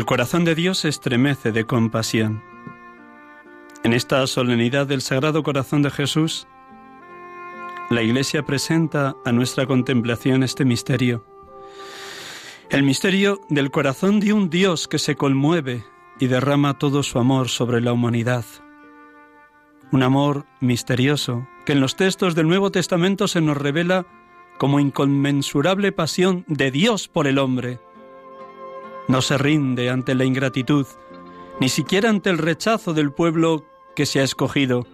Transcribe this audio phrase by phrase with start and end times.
[0.00, 2.42] El corazón de Dios se estremece de compasión.
[3.84, 6.48] En esta solemnidad del Sagrado Corazón de Jesús,
[7.90, 11.26] la Iglesia presenta a nuestra contemplación este misterio.
[12.70, 15.84] El misterio del corazón de un Dios que se conmueve
[16.18, 18.46] y derrama todo su amor sobre la humanidad.
[19.92, 24.06] Un amor misterioso que en los textos del Nuevo Testamento se nos revela
[24.56, 27.80] como inconmensurable pasión de Dios por el hombre
[29.10, 30.86] no se rinde ante la ingratitud,
[31.60, 33.64] ni siquiera ante el rechazo del pueblo
[33.96, 34.86] que se ha escogido.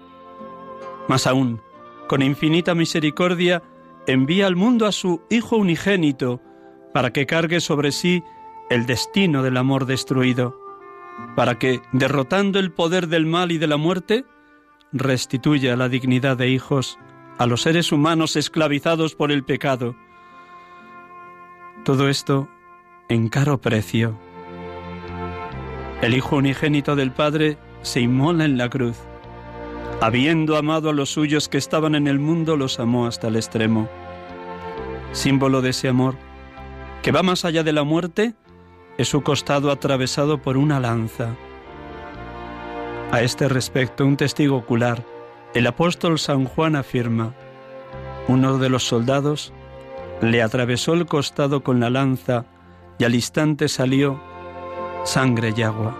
[1.07, 1.61] Más aún,
[2.09, 3.63] con infinita misericordia,
[4.07, 6.41] envía al mundo a su Hijo unigénito
[6.95, 8.23] para que cargue sobre sí
[8.71, 10.59] el destino del amor destruido,
[11.37, 14.25] para que, derrotando el poder del mal y de la muerte,
[14.93, 16.99] restituya la dignidad de hijos
[17.37, 19.95] a los seres humanos esclavizados por el pecado.
[21.85, 22.49] Todo esto
[23.09, 24.19] en caro precio.
[26.03, 28.97] El Hijo unigénito del Padre se inmola en la cruz.
[30.01, 33.89] Habiendo amado a los suyos que estaban en el mundo, los amó hasta el extremo.
[35.13, 36.17] Símbolo de ese amor,
[37.03, 38.35] que va más allá de la muerte,
[38.99, 41.35] es su costado atravesado por una lanza.
[43.13, 45.03] A este respecto, un testigo ocular,
[45.55, 47.35] el apóstol San Juan afirma,
[48.29, 49.53] uno de los soldados
[50.21, 52.45] le atravesó el costado con la lanza
[52.99, 54.21] y al instante salió
[55.05, 55.97] sangre y agua.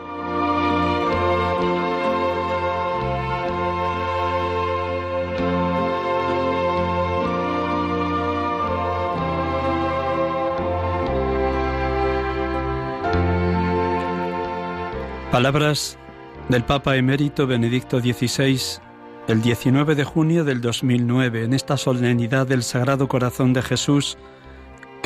[15.31, 15.99] Palabras
[16.49, 18.81] del Papa emérito Benedicto XVI
[19.29, 24.17] el 19 de junio del 2009 en esta solemnidad del Sagrado Corazón de Jesús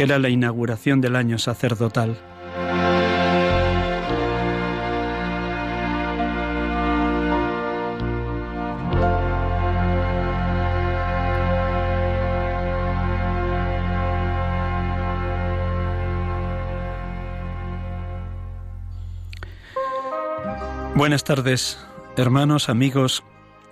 [0.01, 2.17] que era la inauguración del año sacerdotal.
[20.95, 21.79] Buenas tardes,
[22.17, 23.23] hermanos, amigos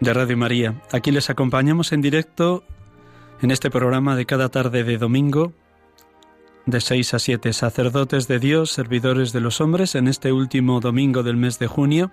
[0.01, 0.75] de Radio María.
[0.93, 2.65] Aquí les acompañamos en directo
[3.41, 5.55] en este programa de cada tarde de domingo
[6.71, 11.23] de 6 a 7, sacerdotes de Dios, servidores de los hombres, en este último domingo
[11.23, 12.11] del mes de junio,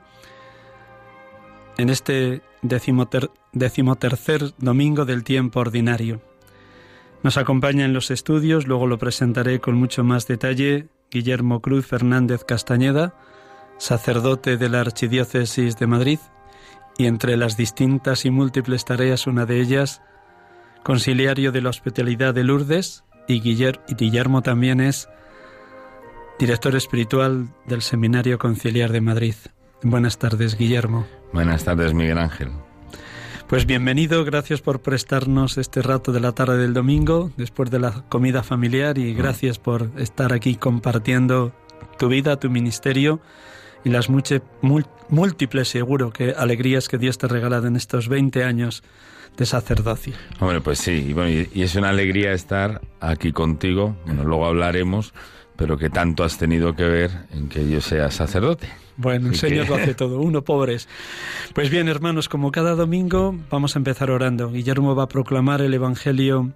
[1.78, 6.22] en este decimotercer domingo del tiempo ordinario.
[7.22, 12.46] Nos acompaña en los estudios, luego lo presentaré con mucho más detalle, Guillermo Cruz Fernández
[12.46, 13.14] Castañeda,
[13.78, 16.20] sacerdote de la Archidiócesis de Madrid,
[16.98, 20.02] y entre las distintas y múltiples tareas, una de ellas,
[20.82, 25.10] conciliario de la Hospitalidad de Lourdes, y Guillermo también es
[26.40, 29.36] director espiritual del Seminario Conciliar de Madrid.
[29.84, 31.06] Buenas tardes, Guillermo.
[31.32, 32.50] Buenas tardes, Miguel Ángel.
[33.48, 38.04] Pues bienvenido, gracias por prestarnos este rato de la tarde del domingo, después de la
[38.10, 41.54] comida familiar, y gracias por estar aquí compartiendo
[42.00, 43.22] tu vida, tu ministerio
[43.84, 44.10] y las
[45.10, 48.84] múltiples, seguro, que alegrías que Dios te ha regalado en estos 20 años
[49.38, 50.14] de sacerdocio.
[50.40, 55.14] Hombre, pues sí, y, bueno, y es una alegría estar aquí contigo, bueno, luego hablaremos,
[55.56, 58.70] pero que tanto has tenido que ver en que yo sea sacerdote.
[58.98, 60.88] Bueno, el Señor lo hace todo, uno pobres.
[61.54, 64.52] Pues bien, hermanos, como cada domingo, vamos a empezar orando.
[64.52, 66.52] Guillermo va a proclamar el Evangelio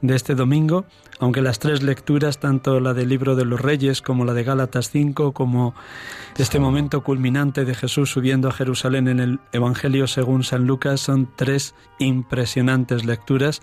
[0.00, 0.84] de este domingo,
[1.20, 4.90] aunque las tres lecturas, tanto la del libro de los Reyes como la de Gálatas
[4.90, 5.74] 5, como
[6.36, 11.30] este momento culminante de Jesús subiendo a Jerusalén en el Evangelio según San Lucas, son
[11.36, 13.62] tres impresionantes lecturas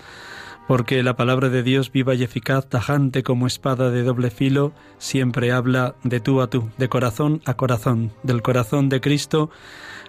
[0.71, 5.51] porque la palabra de Dios viva y eficaz, tajante como espada de doble filo, siempre
[5.51, 9.49] habla de tú a tú, de corazón a corazón, del corazón de Cristo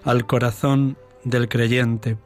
[0.05, 2.17] al corazón del creyente,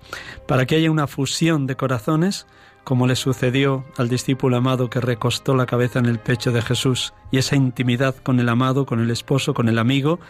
[0.47, 2.47] para que haya una fusión de corazones,
[2.85, 7.15] como le sucedió al discípulo amado que recostó la cabeza en el pecho de Jesús,
[7.31, 10.21] y esa intimidad con el amado, con el esposo, con el amigo,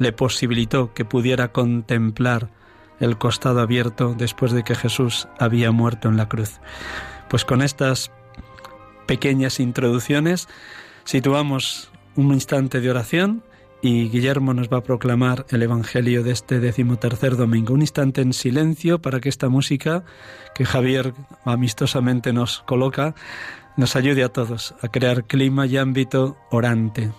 [0.00, 2.50] le posibilitó que pudiera contemplar
[2.98, 6.58] el costado abierto después de que Jesús había muerto en la cruz.
[7.34, 8.12] Pues con estas
[9.06, 10.46] pequeñas introducciones
[11.02, 13.42] situamos un instante de oración
[13.82, 17.74] y Guillermo nos va a proclamar el Evangelio de este decimotercer domingo.
[17.74, 20.04] Un instante en silencio para que esta música
[20.54, 21.12] que Javier
[21.44, 23.16] amistosamente nos coloca
[23.76, 27.10] nos ayude a todos a crear clima y ámbito orante.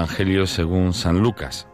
[0.00, 1.68] Evangelio según San Lucas.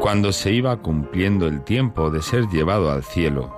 [0.00, 3.54] Cuando se iba cumpliendo el tiempo de ser llevado al cielo,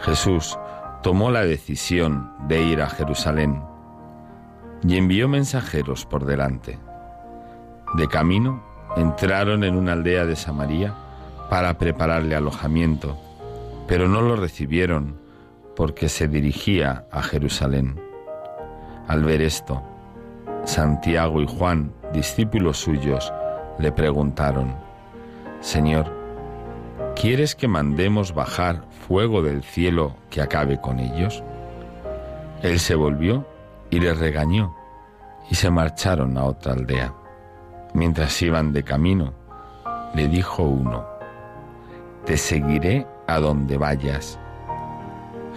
[0.00, 0.58] Jesús
[1.00, 3.62] tomó la decisión de ir a Jerusalén
[4.82, 6.80] y envió mensajeros por delante.
[7.94, 8.60] De camino
[8.96, 10.92] entraron en una aldea de Samaria
[11.48, 13.16] para prepararle alojamiento,
[13.86, 15.20] pero no lo recibieron
[15.76, 18.00] porque se dirigía a Jerusalén.
[19.06, 19.84] Al ver esto,
[20.68, 23.32] Santiago y Juan, discípulos suyos,
[23.78, 24.74] le preguntaron,
[25.60, 26.12] Señor,
[27.16, 31.42] ¿quieres que mandemos bajar fuego del cielo que acabe con ellos?
[32.60, 33.46] Él se volvió
[33.88, 34.76] y les regañó
[35.50, 37.14] y se marcharon a otra aldea.
[37.94, 39.32] Mientras iban de camino,
[40.14, 41.06] le dijo uno,
[42.26, 44.38] Te seguiré a donde vayas.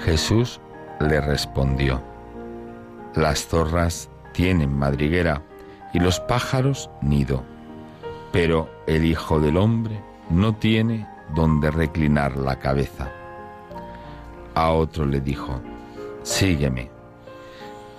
[0.05, 0.61] Jesús
[1.01, 2.01] le respondió,
[3.13, 5.43] Las zorras tienen madriguera
[5.93, 7.43] y los pájaros nido,
[8.31, 13.11] pero el Hijo del Hombre no tiene donde reclinar la cabeza.
[14.53, 15.61] A otro le dijo,
[16.23, 16.89] sígueme.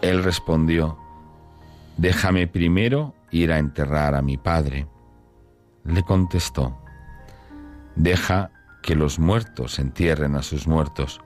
[0.01, 0.99] Él respondió,
[1.97, 4.87] déjame primero ir a enterrar a mi padre.
[5.85, 6.79] Le contestó,
[7.97, 8.51] deja
[8.83, 11.21] que los muertos entierren a sus muertos.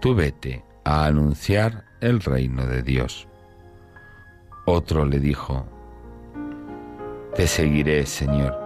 [0.00, 3.28] Tú vete a anunciar el reino de Dios.
[4.64, 5.66] Otro le dijo,
[7.34, 8.58] Te seguiré, Señor,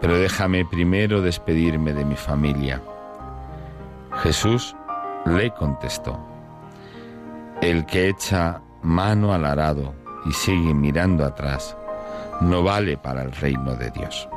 [0.00, 2.82] pero déjame primero despedirme de mi familia.
[4.22, 4.76] Jesús
[5.26, 6.18] le contestó,
[7.60, 9.94] El que echa mano al arado
[10.26, 11.76] y sigue mirando atrás,
[12.40, 14.28] no vale para el reino de Dios.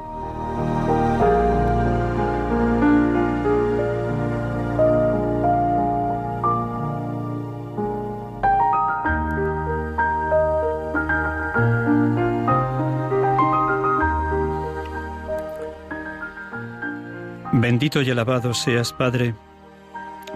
[17.81, 19.33] Bendito y alabado seas, Padre,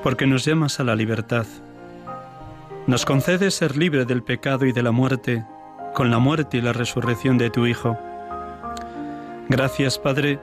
[0.02, 1.46] porque nos llamas a la libertad.
[2.88, 5.46] Nos concedes ser libre del pecado y de la muerte,
[5.94, 8.00] con la muerte y la resurrección de tu Hijo.
[9.48, 10.40] Gracias, Padre,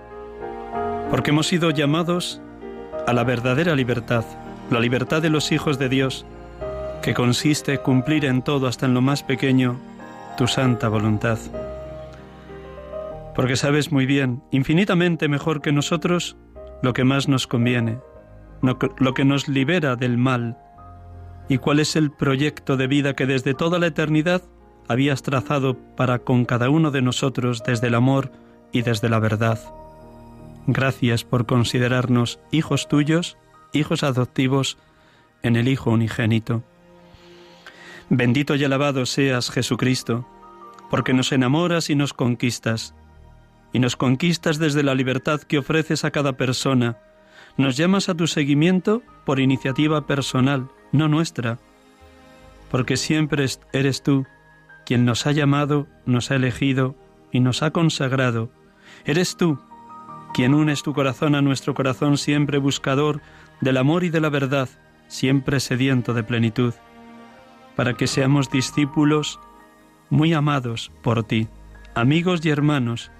[1.10, 2.40] porque hemos sido llamados
[3.08, 4.24] a la verdadera libertad,
[4.70, 6.24] la libertad de los hijos de Dios,
[7.02, 9.76] que consiste en cumplir en todo, hasta en lo más pequeño,
[10.38, 11.38] tu santa voluntad.
[13.34, 16.36] porque sabes muy bien, infinitamente mejor que nosotros,
[16.82, 17.98] lo que más nos conviene,
[18.60, 20.58] lo que nos libera del mal,
[21.48, 24.42] y cuál es el proyecto de vida que desde toda la eternidad
[24.88, 28.32] habías trazado para con cada uno de nosotros desde el amor
[28.72, 29.60] y desde la verdad.
[30.66, 33.36] Gracias por considerarnos hijos tuyos,
[33.72, 34.78] hijos adoptivos
[35.42, 36.62] en el Hijo unigénito.
[38.10, 40.26] Bendito y alabado seas Jesucristo,
[40.90, 42.94] porque nos enamoras y nos conquistas,
[43.72, 46.98] y nos conquistas desde la libertad que ofreces a cada persona,
[47.56, 51.58] nos llamas a tu seguimiento por iniciativa personal, no nuestra,
[52.70, 54.26] porque siempre eres tú
[54.84, 56.96] quien nos ha llamado, nos ha elegido
[57.30, 58.50] y nos ha consagrado.
[59.04, 59.58] Eres tú
[60.34, 63.20] quien unes tu corazón a nuestro corazón siempre buscador
[63.60, 64.68] del amor y de la verdad,
[65.08, 66.74] siempre sediento de plenitud,
[67.76, 69.38] para que seamos discípulos
[70.10, 71.48] muy amados por ti,
[71.94, 73.10] amigos y hermanos,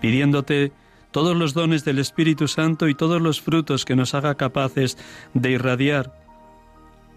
[0.00, 0.72] pidiéndote
[1.10, 4.98] todos los dones del Espíritu Santo y todos los frutos que nos haga capaces
[5.34, 6.12] de irradiar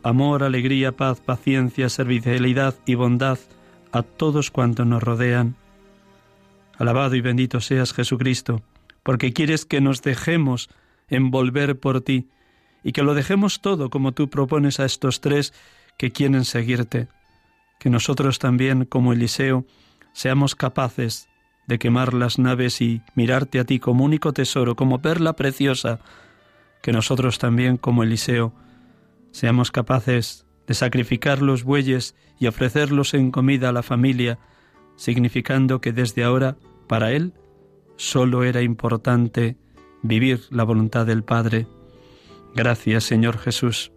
[0.03, 3.39] amor, alegría, paz, paciencia, servicialidad y bondad
[3.91, 5.55] a todos cuantos nos rodean.
[6.77, 8.61] Alabado y bendito seas Jesucristo,
[9.03, 10.69] porque quieres que nos dejemos
[11.09, 12.29] envolver por ti
[12.83, 15.53] y que lo dejemos todo como tú propones a estos tres
[15.97, 17.07] que quieren seguirte,
[17.79, 19.65] que nosotros también, como Eliseo,
[20.13, 21.27] seamos capaces
[21.67, 25.99] de quemar las naves y mirarte a ti como único tesoro, como perla preciosa,
[26.81, 28.53] que nosotros también, como Eliseo,
[29.31, 34.39] seamos capaces de sacrificar los bueyes y ofrecerlos en comida a la familia,
[34.95, 37.33] significando que desde ahora, para él,
[37.97, 39.57] solo era importante
[40.01, 41.67] vivir la voluntad del Padre.
[42.55, 43.91] Gracias, Señor Jesús.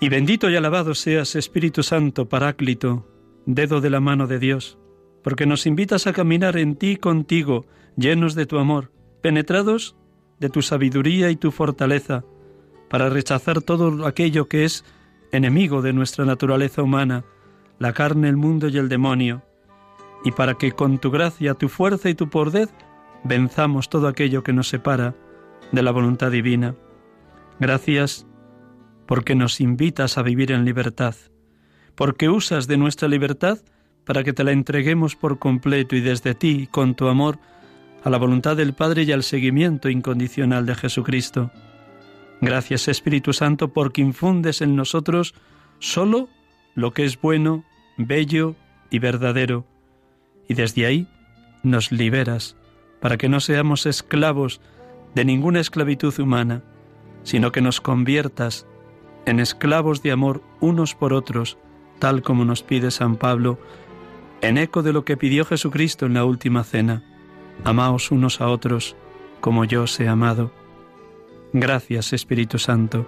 [0.00, 3.06] Y bendito y alabado seas, Espíritu Santo, Paráclito,
[3.46, 4.78] dedo de la mano de Dios,
[5.22, 9.96] porque nos invitas a caminar en ti contigo, llenos de tu amor, penetrados
[10.40, 12.24] de tu sabiduría y tu fortaleza,
[12.90, 14.84] para rechazar todo aquello que es
[15.30, 17.24] enemigo de nuestra naturaleza humana,
[17.78, 19.42] la carne, el mundo y el demonio,
[20.24, 22.68] y para que con tu gracia, tu fuerza y tu poder
[23.24, 25.14] venzamos todo aquello que nos separa
[25.70, 26.74] de la voluntad divina.
[27.58, 28.26] Gracias
[29.06, 31.14] porque nos invitas a vivir en libertad,
[31.94, 33.58] porque usas de nuestra libertad
[34.04, 37.38] para que te la entreguemos por completo y desde ti, con tu amor,
[38.04, 41.50] a la voluntad del Padre y al seguimiento incondicional de Jesucristo.
[42.40, 45.34] Gracias Espíritu Santo porque infundes en nosotros
[45.78, 46.28] solo
[46.74, 47.64] lo que es bueno,
[47.96, 48.56] bello
[48.90, 49.64] y verdadero,
[50.48, 51.06] y desde ahí
[51.62, 52.56] nos liberas
[53.00, 54.60] para que no seamos esclavos
[55.14, 56.62] de ninguna esclavitud humana,
[57.22, 58.66] sino que nos conviertas
[59.26, 61.58] en esclavos de amor unos por otros,
[61.98, 63.58] tal como nos pide San Pablo,
[64.42, 67.02] en eco de lo que pidió Jesucristo en la última cena.
[67.64, 68.96] Amaos unos a otros
[69.40, 70.52] como yo os he amado.
[71.52, 73.06] Gracias Espíritu Santo.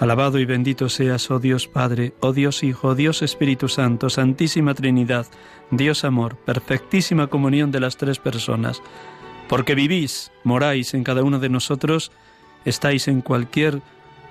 [0.00, 4.72] Alabado y bendito seas, oh Dios Padre, oh Dios Hijo, oh Dios Espíritu Santo, Santísima
[4.72, 5.26] Trinidad,
[5.70, 8.82] Dios Amor, perfectísima comunión de las tres personas,
[9.46, 12.12] porque vivís, moráis en cada uno de nosotros,
[12.64, 13.82] estáis en cualquier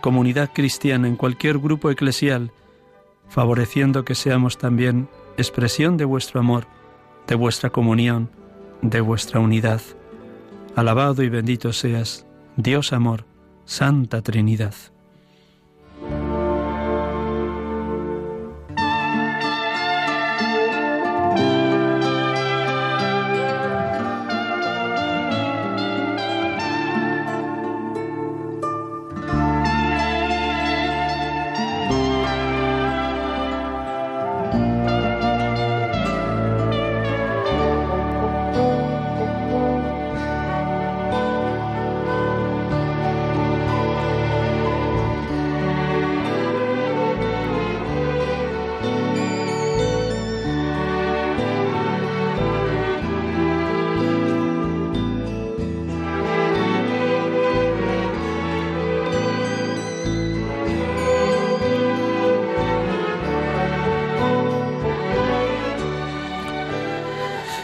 [0.02, 2.52] comunidad cristiana, en cualquier grupo eclesial,
[3.30, 5.08] favoreciendo que seamos también
[5.38, 6.66] expresión de vuestro amor,
[7.28, 8.30] de vuestra comunión,
[8.82, 9.82] de vuestra unidad.
[10.76, 13.26] Alabado y bendito seas, Dios amor,
[13.66, 14.74] Santa Trinidad.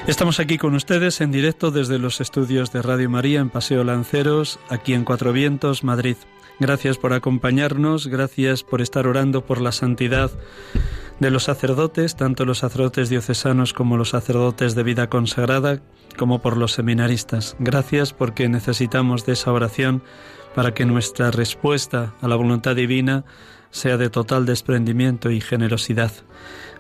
[0.07, 4.59] Estamos aquí con ustedes en directo desde los estudios de Radio María en Paseo Lanceros,
[4.69, 6.15] aquí en Cuatro Vientos, Madrid.
[6.59, 10.29] Gracias por acompañarnos, gracias por estar orando por la santidad
[11.19, 15.81] de los sacerdotes, tanto los sacerdotes diocesanos como los sacerdotes de vida consagrada,
[16.17, 17.55] como por los seminaristas.
[17.57, 20.03] Gracias porque necesitamos de esa oración
[20.53, 23.25] para que nuestra respuesta a la voluntad divina
[23.71, 26.11] sea de total desprendimiento y generosidad.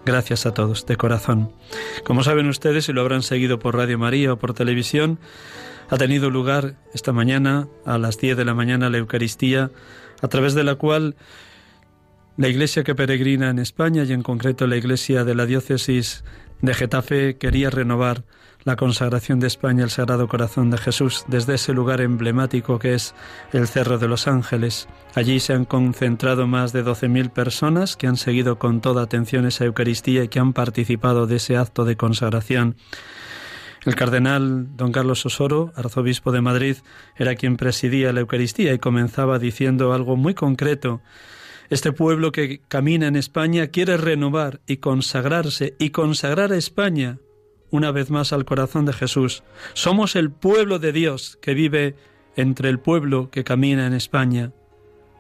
[0.05, 1.51] Gracias a todos, de corazón.
[2.03, 5.19] Como saben ustedes, y lo habrán seguido por Radio María o por televisión,
[5.89, 9.71] ha tenido lugar esta mañana a las 10 de la mañana la Eucaristía,
[10.21, 11.15] a través de la cual
[12.37, 16.23] la Iglesia que peregrina en España y en concreto la Iglesia de la Diócesis
[16.61, 18.23] de Getafe quería renovar
[18.65, 23.13] la consagración de España al Sagrado Corazón de Jesús desde ese lugar emblemático que es
[23.53, 24.87] el Cerro de los Ángeles.
[25.13, 29.65] Allí se han concentrado más de 12.000 personas que han seguido con toda atención esa
[29.65, 32.75] Eucaristía y que han participado de ese acto de consagración.
[33.85, 36.77] El cardenal don Carlos Osoro, arzobispo de Madrid,
[37.15, 41.01] era quien presidía la Eucaristía y comenzaba diciendo algo muy concreto.
[41.69, 47.19] Este pueblo que camina en España quiere renovar y consagrarse y consagrar a España
[47.75, 49.43] una vez más al corazón de Jesús.
[49.73, 51.95] Somos el pueblo de Dios que vive
[52.35, 54.51] entre el pueblo que camina en España.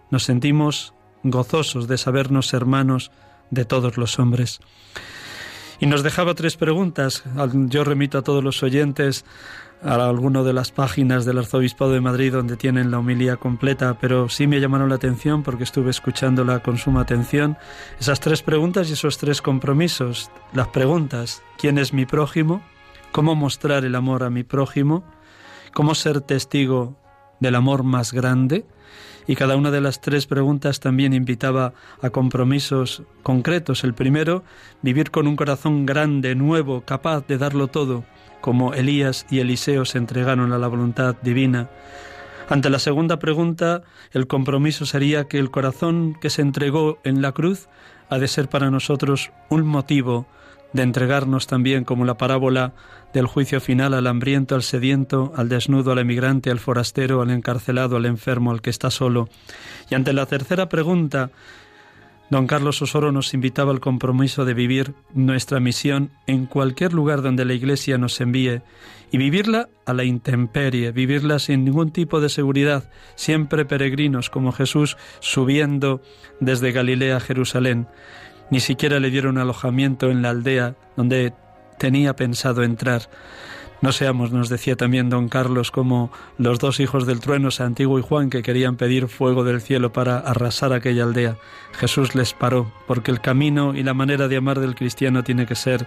[0.09, 0.93] Nos sentimos
[1.23, 3.11] gozosos de sabernos hermanos
[3.51, 4.59] de todos los hombres.
[5.79, 7.23] Y nos dejaba tres preguntas.
[7.53, 9.25] Yo remito a todos los oyentes
[9.83, 14.29] a alguna de las páginas del Arzobispado de Madrid donde tienen la homilía completa, pero
[14.29, 17.57] sí me llamaron la atención porque estuve escuchándola con suma atención.
[17.99, 20.31] Esas tres preguntas y esos tres compromisos.
[20.53, 22.61] Las preguntas, ¿quién es mi prójimo?
[23.11, 25.03] ¿Cómo mostrar el amor a mi prójimo?
[25.73, 26.97] ¿Cómo ser testigo
[27.39, 28.65] del amor más grande?
[29.27, 33.83] Y cada una de las tres preguntas también invitaba a compromisos concretos.
[33.83, 34.43] El primero,
[34.81, 38.05] vivir con un corazón grande, nuevo, capaz de darlo todo
[38.41, 41.69] como Elías y Eliseo se entregaron a la voluntad divina.
[42.49, 47.31] Ante la segunda pregunta, el compromiso sería que el corazón que se entregó en la
[47.31, 47.67] cruz
[48.09, 50.27] ha de ser para nosotros un motivo
[50.73, 52.73] de entregarnos también como la parábola
[53.13, 57.95] del juicio final al hambriento, al sediento, al desnudo, al emigrante, al forastero, al encarcelado,
[57.95, 59.29] al enfermo, al que está solo.
[59.89, 61.31] Y ante la tercera pregunta,
[62.29, 67.45] Don Carlos Osoro nos invitaba al compromiso de vivir nuestra misión en cualquier lugar donde
[67.45, 68.61] la Iglesia nos envíe
[69.11, 74.97] y vivirla a la intemperie, vivirla sin ningún tipo de seguridad, siempre peregrinos como Jesús
[75.19, 76.01] subiendo
[76.39, 77.87] desde Galilea a Jerusalén.
[78.49, 81.33] Ni siquiera le dieron alojamiento en la aldea donde
[81.77, 83.03] tenía pensado entrar.
[83.85, 88.01] No seamos, nos decía también don Carlos, como los dos hijos del trueno, Santiago y
[88.01, 91.37] Juan, que querían pedir fuego del cielo para arrasar aquella aldea.
[91.73, 95.53] Jesús les paró, porque el camino y la manera de amar del cristiano tiene que
[95.53, 95.85] ser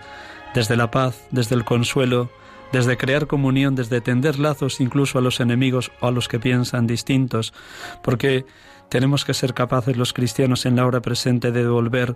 [0.54, 2.30] desde la paz, desde el consuelo,
[2.70, 6.86] desde crear comunión, desde tender lazos incluso a los enemigos o a los que piensan
[6.86, 7.52] distintos,
[8.04, 8.46] porque
[8.90, 12.14] tenemos que ser capaces los cristianos en la hora presente de devolver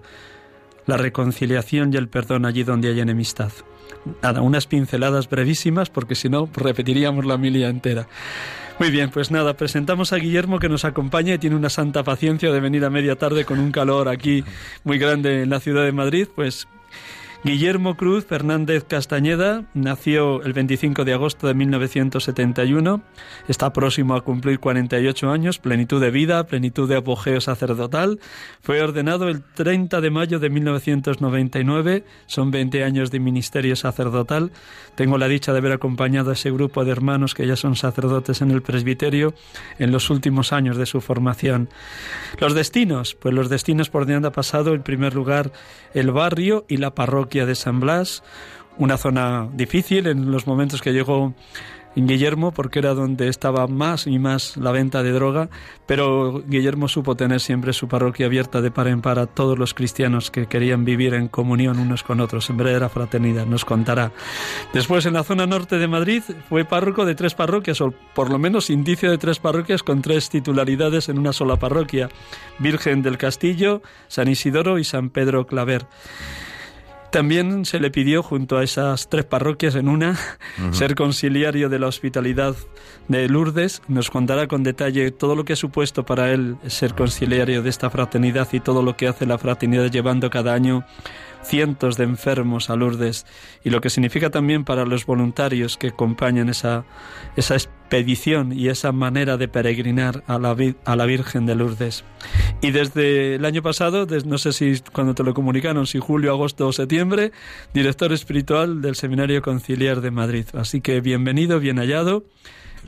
[0.87, 3.51] la reconciliación y el perdón allí donde hay enemistad.
[4.23, 8.07] Nada, unas pinceladas brevísimas porque si no repetiríamos la milia entera.
[8.79, 12.51] Muy bien, pues nada, presentamos a Guillermo que nos acompaña y tiene una santa paciencia
[12.51, 14.45] de venir a media tarde con un calor aquí
[14.85, 16.67] muy grande en la ciudad de Madrid, pues
[17.45, 23.03] Guillermo Cruz Fernández Castañeda nació el 25 de agosto de 1971,
[23.49, 28.21] está próximo a cumplir 48 años, plenitud de vida, plenitud de apogeo sacerdotal.
[28.61, 34.53] Fue ordenado el 30 de mayo de 1999, son 20 años de ministerio sacerdotal.
[34.95, 38.41] Tengo la dicha de haber acompañado a ese grupo de hermanos que ya son sacerdotes
[38.41, 39.35] en el presbiterio
[39.81, 41.71] en los últimos años de su formación.
[42.39, 45.51] Los destinos, pues los destinos por donde ha pasado, en primer lugar,
[45.93, 48.23] el barrio y la parroquia de San Blas,
[48.79, 51.35] una zona difícil en los momentos que llegó
[51.95, 55.51] Guillermo, porque era donde estaba más y más la venta de droga,
[55.87, 59.75] pero Guillermo supo tener siempre su parroquia abierta de par en par a todos los
[59.75, 64.13] cristianos que querían vivir en comunión unos con otros, en verdadera fraternidad, nos contará.
[64.73, 68.39] Después, en la zona norte de Madrid, fue párroco de tres parroquias, o por lo
[68.39, 72.09] menos indicio de tres parroquias con tres titularidades en una sola parroquia,
[72.59, 75.87] Virgen del Castillo, San Isidoro y San Pedro Claver.
[77.13, 80.19] También se le pidió, junto a esas tres parroquias en una,
[80.71, 82.57] ser conciliario de la hospitalidad
[83.07, 83.83] de Lourdes.
[83.87, 87.91] Nos contará con detalle todo lo que ha supuesto para él ser conciliario de esta
[87.91, 90.87] fraternidad y todo lo que hace la fraternidad llevando cada año
[91.45, 93.27] cientos de enfermos a Lourdes
[93.65, 96.85] y lo que significa también para los voluntarios que acompañan esa,
[97.37, 102.05] esa expedición y esa manera de peregrinar a la, a la Virgen de Lourdes.
[102.61, 106.67] Y desde el año pasado, no sé si cuando te lo comunicaron, si julio, agosto
[106.69, 107.33] o septiembre,
[107.75, 110.47] director espiritual del Seminario Conciliar de Madrid.
[110.55, 112.25] Así que bienvenido, bien hallado.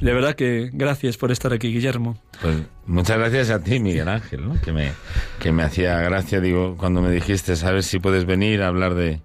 [0.01, 2.19] De verdad que gracias por estar aquí, Guillermo.
[2.43, 4.61] Pues muchas gracias a ti, Miguel Ángel, ¿no?
[4.61, 4.93] que, me,
[5.39, 9.21] que me hacía gracia, digo, cuando me dijiste, ¿sabes si puedes venir a hablar de,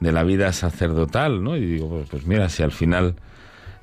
[0.00, 1.42] de la vida sacerdotal?
[1.42, 1.56] ¿no?
[1.56, 3.14] Y digo, pues, pues mira, si al final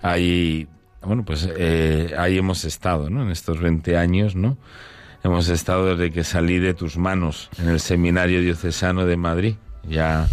[0.02, 0.68] hay,
[1.02, 3.24] bueno, pues eh, ahí hemos estado, ¿no?
[3.24, 4.58] En estos 20 años, ¿no?
[5.24, 9.56] Hemos estado desde que salí de tus manos en el Seminario Diocesano de Madrid.
[9.84, 10.28] Ya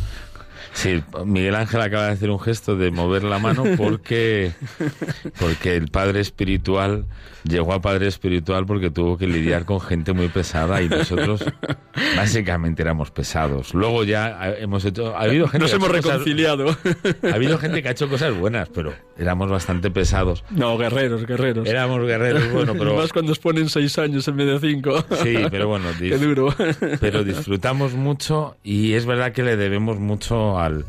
[0.73, 4.53] Sí, Miguel Ángel acaba de hacer un gesto de mover la mano porque,
[5.41, 7.07] porque el padre espiritual
[7.45, 11.45] llegó a padre espiritual porque tuvo que lidiar con gente muy pesada y nosotros
[12.17, 13.75] básicamente éramos pesados.
[13.75, 15.17] Luego ya hemos hecho...
[15.17, 16.77] Ha habido gente Nos hemos reconciliado.
[17.23, 20.45] ha habido gente que ha hecho cosas buenas, pero éramos bastante pesados.
[20.51, 21.69] No, guerreros, guerreros.
[21.69, 22.97] Éramos guerreros, bueno, pero...
[22.97, 25.05] Más cuando os ponen seis años en vez de cinco.
[25.23, 25.89] Sí, pero bueno...
[25.99, 26.55] Qué duro.
[27.01, 30.85] Pero disfrutamos mucho y es verdad que le debemos mucho al,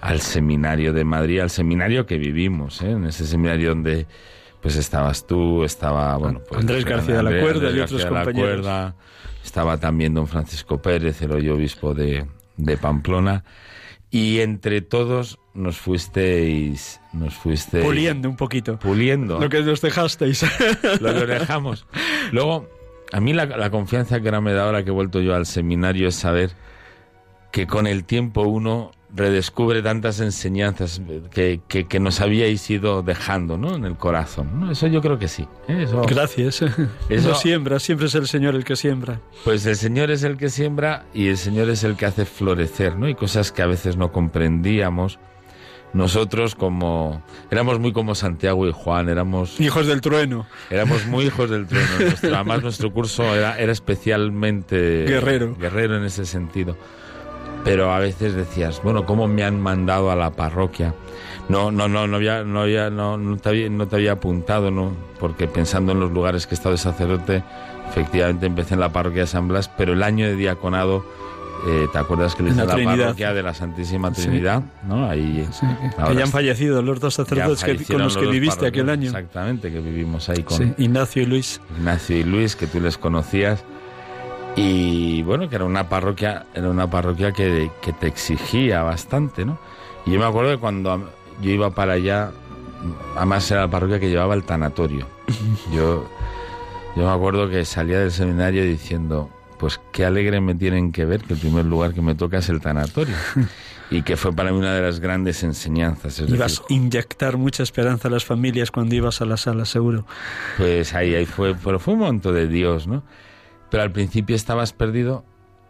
[0.00, 2.92] al seminario de Madrid, al seminario que vivimos, ¿eh?
[2.92, 4.06] en ese seminario donde
[4.60, 8.94] pues estabas tú, estaba bueno, pues, Andrés García de la Cuerda y otros compañeros.
[9.44, 12.26] estaba también don Francisco Pérez, el hoy obispo de,
[12.56, 13.44] de Pamplona.
[14.10, 17.84] Y entre todos nos fuisteis, nos fuisteis...
[17.84, 18.78] Puliendo un poquito.
[18.78, 19.38] Puliendo.
[19.38, 20.44] Lo que nos dejasteis.
[21.00, 21.86] Lo que dejamos.
[22.32, 22.68] Luego,
[23.12, 25.46] a mí la, la confianza que ahora me da ahora que he vuelto yo al
[25.46, 26.50] seminario es saber
[27.52, 31.00] que con el tiempo uno redescubre tantas enseñanzas
[31.30, 33.74] que, que, nos habíais ido dejando ¿no?
[33.74, 34.70] en el corazón.
[34.70, 35.48] Eso yo creo que sí.
[35.68, 35.84] ¿eh?
[35.84, 36.62] Eso, Gracias.
[37.08, 39.20] Eso siembra, siempre es el Señor el que siembra.
[39.44, 42.96] Pues el Señor es el que siembra y el Señor es el que hace florecer,
[42.96, 43.08] ¿no?
[43.08, 45.18] Y cosas que a veces no comprendíamos.
[45.94, 50.46] Nosotros como éramos muy como Santiago y Juan, éramos hijos del trueno.
[50.68, 51.88] Éramos muy hijos del trueno.
[52.22, 55.56] además nuestro curso era, era especialmente guerrero.
[55.56, 56.76] Guerrero en ese sentido
[57.66, 60.94] pero a veces decías, bueno, ¿cómo me han mandado a la parroquia?
[61.48, 64.70] No, no, no, no había, no había, no, no te había, no te había apuntado,
[64.70, 64.96] ¿no?
[65.18, 67.42] Porque pensando en los lugares que he estado de sacerdote,
[67.88, 71.04] efectivamente empecé en la parroquia de San Blas, pero el año de diaconado,
[71.66, 74.62] eh, ¿te acuerdas que le hice la, la parroquia de la Santísima Trinidad?
[74.86, 75.10] ¿no?
[75.10, 75.66] Ahí, sí,
[76.06, 79.06] que ya han fallecido los dos sacerdotes que, con los, que viviste aquel año.
[79.06, 81.60] Exactamente, que vivimos ahí con Ignacio y Luis.
[81.76, 83.64] Ignacio y Luis, que tú les conocías.
[84.56, 89.58] Y bueno, que era una parroquia, era una parroquia que, que te exigía bastante, ¿no?
[90.06, 91.10] Y yo me acuerdo que cuando
[91.42, 92.30] yo iba para allá,
[93.16, 95.06] además era la parroquia que llevaba el tanatorio.
[95.74, 96.08] Yo,
[96.94, 101.22] yo me acuerdo que salía del seminario diciendo, pues qué alegre me tienen que ver
[101.22, 103.14] que el primer lugar que me toca es el tanatorio.
[103.90, 106.20] y que fue para mí una de las grandes enseñanzas.
[106.20, 110.06] ibas a inyectar mucha esperanza a las familias cuando ibas a la sala, seguro.
[110.56, 113.02] Pues ahí, ahí fue, pero fue un monto de Dios, ¿no?
[113.70, 115.24] Pero al principio estabas perdido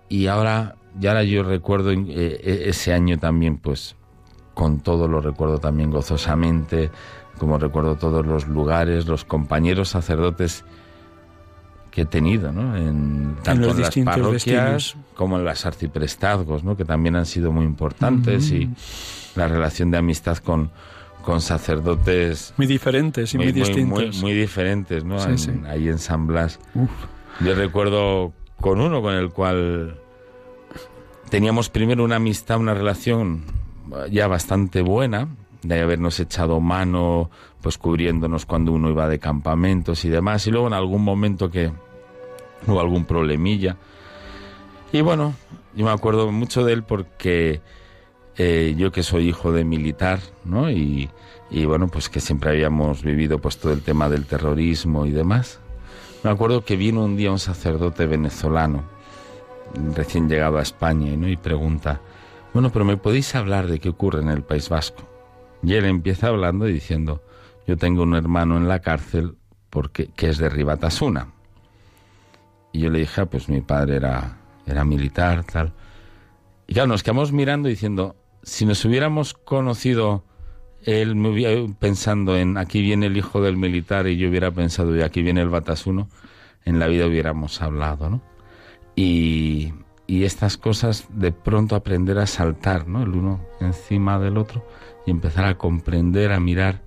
[0.09, 3.97] y ahora, ya ahora yo recuerdo eh, e, ese año también, pues
[4.55, 6.91] con todo lo recuerdo también gozosamente,
[7.39, 10.65] como recuerdo todos los lugares, los compañeros sacerdotes
[11.91, 12.77] que he tenido, ¿no?
[12.77, 16.77] En, tanto en, las parroquias como en las arciprestazgos, ¿no?
[16.77, 18.71] Que también han sido muy importantes y
[19.35, 20.71] la relación de amistad con,
[21.23, 25.17] con sacerdotes muy diferentes y muy, distintos, muy, diferentes, ¿no?
[25.69, 26.59] Ahí en San Blas.
[27.41, 29.99] Yo recuerdo con uno con el cual
[31.29, 33.45] teníamos primero una amistad, una relación
[34.11, 35.29] ya bastante buena,
[35.63, 40.67] de habernos echado mano, pues cubriéndonos cuando uno iba de campamentos y demás, y luego
[40.67, 41.73] en algún momento que
[42.67, 43.77] hubo algún problemilla.
[44.93, 45.35] Y bueno,
[45.75, 47.61] yo me acuerdo mucho de él porque
[48.39, 50.71] eh, yo que soy hijo de militar, ¿no?
[50.71, 51.11] Y,
[51.51, 55.61] y bueno, pues que siempre habíamos vivido pues todo el tema del terrorismo y demás.
[56.27, 58.83] Me acuerdo que vino un día un sacerdote venezolano,
[59.95, 62.01] recién llegado a España, y pregunta,
[62.53, 65.05] bueno, pero ¿me podéis hablar de qué ocurre en el País Vasco?
[65.63, 67.23] Y él empieza hablando diciendo,
[67.69, 69.37] yo tengo un hermano en la cárcel
[69.71, 71.29] porque, que es de Ribatasuna.
[72.73, 74.37] Y yo le dije, ah, pues mi padre era,
[74.67, 75.75] era militar, tal.
[76.67, 80.25] Y claro, nos quedamos mirando diciendo, si nos hubiéramos conocido
[80.85, 84.97] él me hubiera pensando en aquí viene el hijo del militar y yo hubiera pensado
[84.97, 86.09] y aquí viene el batasuno,
[86.65, 88.23] en la vida hubiéramos hablado, ¿no?
[88.95, 89.73] Y,
[90.07, 93.03] y estas cosas de pronto aprender a saltar, ¿no?
[93.03, 94.67] El uno encima del otro
[95.07, 96.83] y empezar a comprender, a mirar,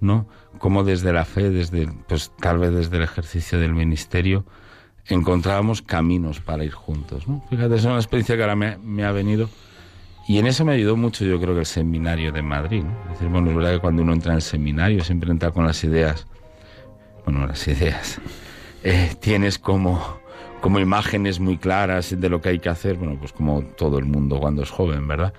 [0.00, 0.28] ¿no?
[0.58, 4.44] Cómo desde la fe, desde, pues tal vez desde el ejercicio del ministerio,
[5.06, 7.44] encontrábamos caminos para ir juntos, ¿no?
[7.48, 9.48] Fíjate, es una experiencia que ahora me, me ha venido
[10.28, 12.84] y en eso me ayudó mucho yo creo que el seminario de Madrid.
[13.06, 15.64] Es decir, bueno, es verdad que cuando uno entra en el seminario siempre entra con
[15.64, 16.26] las ideas,
[17.24, 18.20] bueno, las ideas,
[18.84, 20.20] eh, tienes como,
[20.60, 24.04] como imágenes muy claras de lo que hay que hacer, bueno, pues como todo el
[24.04, 25.32] mundo cuando es joven, ¿verdad?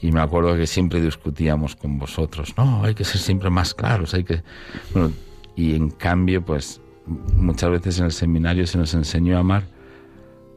[0.00, 4.14] Y me acuerdo que siempre discutíamos con vosotros, no, hay que ser siempre más claros,
[4.14, 4.42] hay que...
[4.92, 5.12] Bueno,
[5.54, 9.73] y en cambio, pues muchas veces en el seminario se nos enseñó a amar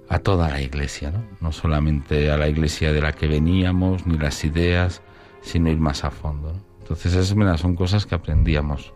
[0.09, 1.23] a toda la iglesia, ¿no?
[1.41, 5.01] no solamente a la iglesia de la que veníamos, ni las ideas,
[5.41, 6.53] sino ir más a fondo.
[6.79, 8.93] Entonces esas son cosas que aprendíamos.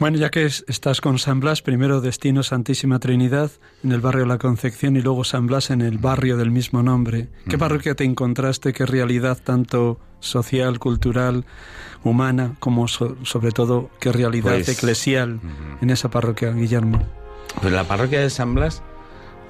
[0.00, 3.50] Bueno, ya que estás con San Blas, primero Destino Santísima Trinidad
[3.84, 7.28] en el barrio La Concepción y luego San Blas en el barrio del mismo nombre.
[7.48, 8.72] ¿Qué parroquia te encontraste?
[8.72, 11.44] ¿Qué realidad tanto social, cultural,
[12.04, 15.40] humana, como sobre todo qué realidad pues, eclesial
[15.82, 17.06] en esa parroquia, Guillermo?
[17.60, 18.82] Pues la parroquia de San Blas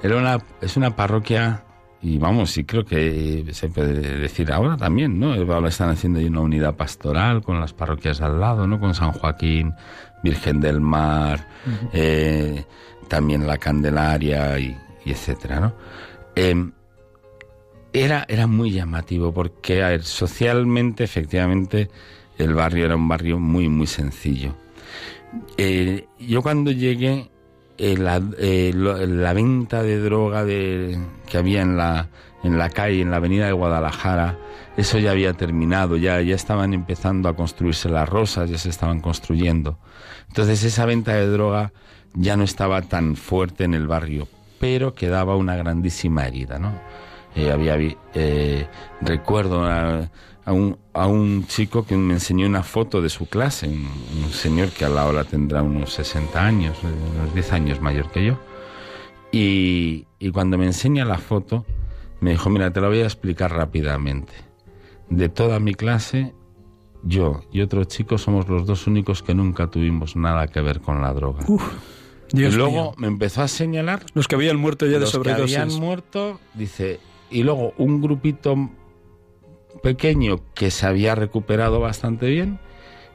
[0.03, 1.63] era una, es una parroquia
[2.01, 5.33] y vamos, sí creo que se puede decir ahora también, ¿no?
[5.33, 8.79] Ahora están haciendo ahí una unidad pastoral con las parroquias al lado, ¿no?
[8.79, 9.73] Con San Joaquín,
[10.23, 11.47] Virgen del Mar,
[11.93, 12.63] eh,
[13.07, 15.73] también la Candelaria y, etcétera, ¿no?
[16.35, 16.71] Em,
[17.93, 21.89] era, era muy llamativo porque socialmente, efectivamente,
[22.37, 24.53] el barrio era un barrio muy, muy sencillo.
[25.57, 27.29] Eh, yo cuando llegué
[27.77, 27.95] eh,
[28.39, 30.97] eh, la, venta de droga de,
[31.29, 32.07] que había en la,
[32.43, 34.37] en la calle, en la avenida de Guadalajara,
[34.77, 38.99] eso ya había terminado, ya, ya estaban empezando a construirse las rosas, ya se estaban
[38.99, 39.77] construyendo.
[40.27, 41.71] Entonces esa venta de droga
[42.13, 44.27] ya no estaba tan fuerte en el barrio,
[44.59, 46.73] pero quedaba una grandísima herida, ¿no?
[47.35, 47.77] Eh, había,
[49.01, 49.67] recuerdo
[50.47, 54.69] a un, a un chico que me enseñó una foto de su clase, un, señor
[54.69, 58.39] que lado la tendrá unos 60 años, unos 10 años mayor que yo.
[59.29, 61.65] Y, y cuando me enseña la foto,
[62.21, 64.31] me dijo, mira, te lo voy a explicar rápidamente.
[65.09, 66.33] De toda mi clase,
[67.03, 71.01] yo y otro chico somos los dos únicos que nunca tuvimos nada que ver con
[71.01, 71.43] la droga.
[72.31, 74.05] y luego me empezó a señalar...
[74.13, 75.41] Los que habían muerto ya de sobredosis.
[75.41, 77.01] Los que habían muerto, dice...
[77.29, 78.69] Y luego un grupito
[79.81, 82.59] pequeño que se había recuperado bastante bien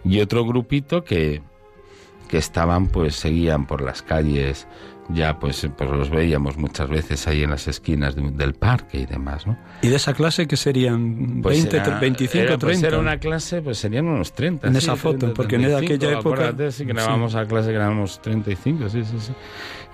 [0.05, 1.43] y otro grupito que,
[2.29, 4.67] que estaban, pues seguían por las calles,
[5.09, 9.47] ya pues, pues los veíamos muchas veces ahí en las esquinas del parque y demás,
[9.47, 9.57] ¿no?
[9.83, 11.43] ¿Y de esa clase que serían?
[11.43, 12.67] ¿20, pues 25, era, 30?
[12.67, 14.69] Pues era una clase, pues serían unos 30.
[14.69, 16.55] En esa foto, porque en aquella época...
[16.71, 19.33] sí que grabamos a clase que éramos 35, sí, sí, sí.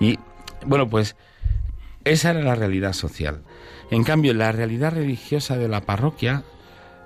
[0.00, 0.18] Y,
[0.66, 1.16] bueno, pues
[2.04, 3.42] esa era la realidad social.
[3.90, 6.44] En cambio, la realidad religiosa de la parroquia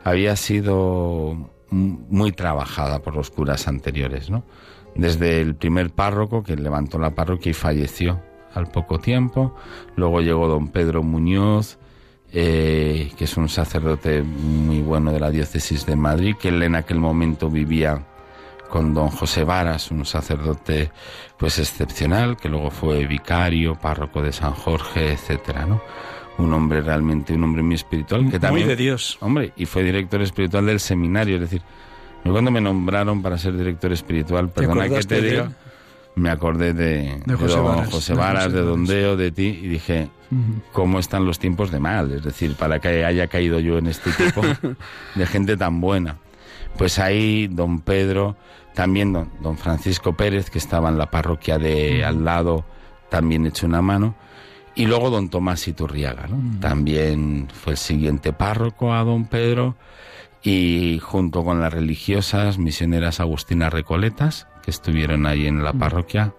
[0.05, 4.45] había sido muy trabajada por los curas anteriores, ¿no?
[4.95, 8.21] Desde el primer párroco que levantó la parroquia y falleció
[8.53, 9.55] al poco tiempo,
[9.97, 11.79] luego llegó don Pedro Muñoz,
[12.31, 16.75] eh, que es un sacerdote muy bueno de la diócesis de Madrid, que él en
[16.75, 18.07] aquel momento vivía
[18.69, 20.91] con don José Varas, un sacerdote
[21.39, 25.83] pues excepcional, que luego fue vicario, párroco de San Jorge, etcétera, ¿no?
[26.39, 28.31] Un hombre realmente, un hombre muy espiritual.
[28.31, 29.19] Que también, muy de Dios.
[29.21, 31.37] Hombre, y fue director espiritual del seminario.
[31.37, 31.63] Es decir,
[32.25, 35.53] yo cuando me nombraron para ser director espiritual, perdona que te diga,
[36.15, 40.09] me acordé de, José, Varas, José Varas, de, Don Deo, de ti, y dije,
[40.73, 42.13] ¿cómo están los tiempos de mal?
[42.13, 44.43] Es decir, para que haya caído yo en este tipo
[45.15, 46.19] de gente tan buena.
[46.77, 48.37] Pues ahí don Pedro,
[48.75, 52.65] también don, don Francisco Pérez, que estaba en la parroquia de al lado,
[53.11, 54.15] también echó una mano.
[54.75, 56.37] Y luego don Tomás Iturriaga, ¿no?
[56.37, 56.61] Mm.
[56.61, 59.77] También fue el siguiente párroco a don Pedro
[60.43, 65.79] y junto con las religiosas misioneras agustinas recoletas que estuvieron ahí en la mm.
[65.79, 66.35] parroquia,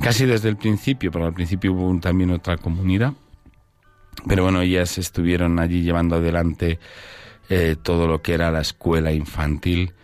[0.00, 3.14] casi desde el principio, pero al principio hubo también otra comunidad,
[4.26, 6.78] pero bueno, ellas estuvieron allí llevando adelante
[7.48, 9.94] eh, todo lo que era la escuela infantil,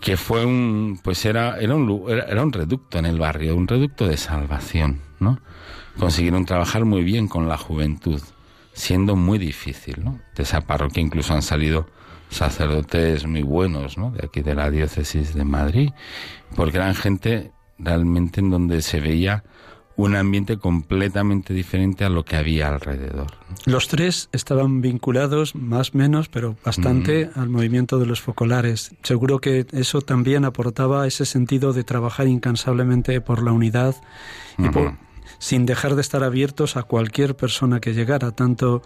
[0.00, 4.06] que fue un, pues era, era un, era un reducto en el barrio, un reducto
[4.06, 5.40] de salvación, ¿no?
[5.98, 8.20] Consiguieron trabajar muy bien con la juventud,
[8.72, 10.20] siendo muy difícil, ¿no?
[10.34, 11.86] De esa parroquia incluso han salido
[12.30, 14.10] sacerdotes muy buenos, ¿no?
[14.10, 15.90] De aquí de la diócesis de Madrid,
[16.56, 19.44] porque eran gente realmente en donde se veía
[19.96, 23.28] un ambiente completamente diferente a lo que había alrededor.
[23.64, 28.92] Los tres estaban vinculados, más o menos, pero bastante, al movimiento de los focolares.
[29.04, 33.94] Seguro que eso también aportaba ese sentido de trabajar incansablemente por la unidad
[34.58, 34.94] y por,
[35.44, 38.80] sin dejar de estar abiertos a cualquier persona que llegara, tanto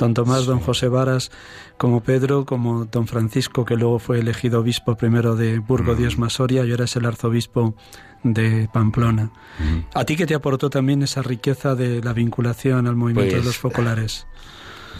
[0.00, 1.30] don Tomás, don José Varas,
[1.76, 6.64] como Pedro, como don Francisco, que luego fue elegido obispo primero de Burgo Dios Masoria
[6.64, 7.76] y ahora es el arzobispo
[8.24, 9.30] de Pamplona.
[9.94, 13.46] ¿A ti qué te aportó también esa riqueza de la vinculación al movimiento de pues,
[13.46, 14.26] los focolares?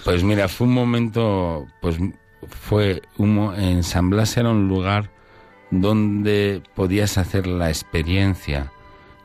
[0.05, 1.97] Pues mira, fue un momento, pues
[2.47, 5.11] fue un, en San Blas era un lugar
[5.73, 8.71] donde podías hacer la experiencia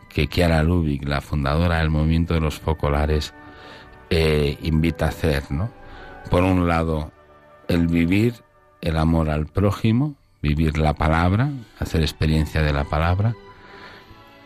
[0.10, 3.34] que Chiara Lubick, la fundadora del movimiento de los focolares,
[4.10, 5.72] eh, invita a hacer, ¿no?
[6.30, 7.12] Por un lado,
[7.68, 8.36] el vivir
[8.82, 13.36] el amor al prójimo, vivir la palabra, hacer experiencia de la palabra,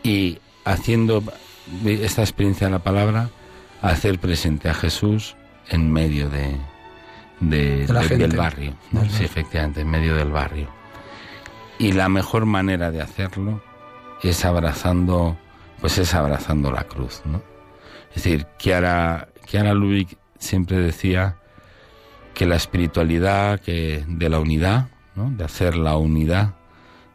[0.02, 1.22] y haciendo
[1.84, 3.30] esta experiencia de la palabra,
[3.82, 5.36] hacer presente a Jesús
[5.68, 6.56] en medio de,
[7.40, 8.74] del barrio,
[9.10, 10.68] sí, efectivamente, en medio del barrio.
[11.78, 13.62] Y la mejor manera de hacerlo
[14.22, 15.36] es abrazando,
[15.82, 17.42] pues es abrazando la cruz, ¿no?
[18.14, 21.36] Es decir, Kiara, Kiara Lubick siempre decía
[22.34, 25.30] que la espiritualidad que de la unidad, ¿no?
[25.30, 26.54] de hacer la unidad,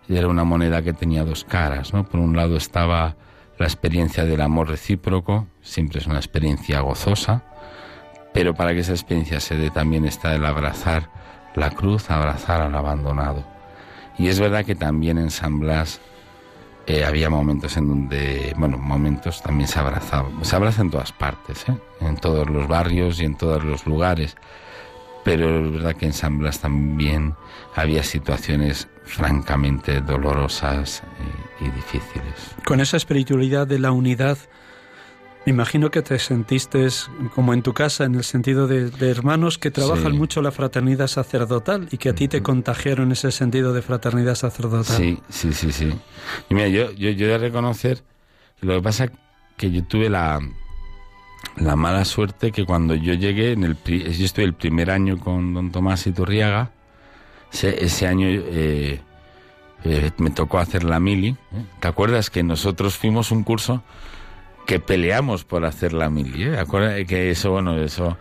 [0.09, 2.05] era una moneda que tenía dos caras, ¿no?
[2.05, 3.15] Por un lado estaba
[3.57, 7.43] la experiencia del amor recíproco, siempre es una experiencia gozosa,
[8.33, 11.09] pero para que esa experiencia se dé también está el abrazar
[11.55, 13.45] la cruz, abrazar al abandonado.
[14.17, 16.01] Y es verdad que también en San Blas
[16.87, 20.29] eh, había momentos en donde, bueno, momentos también se abrazaba.
[20.41, 21.77] Se abraza en todas partes, ¿eh?
[21.99, 24.37] en todos los barrios y en todos los lugares.
[25.25, 27.35] Pero es verdad que en San Blas también
[27.75, 31.03] había situaciones francamente dolorosas
[31.59, 32.55] y, y difíciles.
[32.63, 34.37] Con esa espiritualidad de la unidad,
[35.49, 36.87] imagino que te sentiste
[37.33, 40.17] como en tu casa, en el sentido de, de hermanos que trabajan Sí.
[40.17, 44.95] mucho la fraternidad sacerdotal y que a ti te contagiaron ese sentido de fraternidad sacerdotal.
[44.97, 45.91] Sí, sí, sí, sí.
[46.49, 48.03] Y mira, yo, yo, yo he de reconocer
[48.61, 49.07] lo que pasa
[49.55, 50.39] que yo tuve la,
[51.55, 55.53] la mala suerte que cuando yo llegué, en el, yo estuve el primer año con
[55.53, 56.71] don Tomás Iturriaga,
[57.53, 58.99] ese, ese año eh,
[59.85, 61.29] eh, me tocó hacer la mili.
[61.29, 61.35] ¿eh?
[61.79, 63.81] ¿Te acuerdas que nosotros fuimos un curso
[64.67, 66.43] que peleamos por hacer la mili?
[66.43, 67.05] ¿eh?
[67.07, 68.17] Que eso, bueno, eso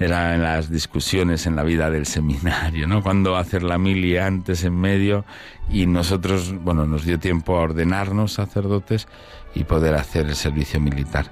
[0.00, 3.02] era en las discusiones en la vida del seminario, ¿no?
[3.02, 5.24] Cuando hacer la mili antes, en medio,
[5.70, 9.06] y nosotros, bueno, nos dio tiempo a ordenarnos sacerdotes
[9.54, 11.30] y poder hacer el servicio militar.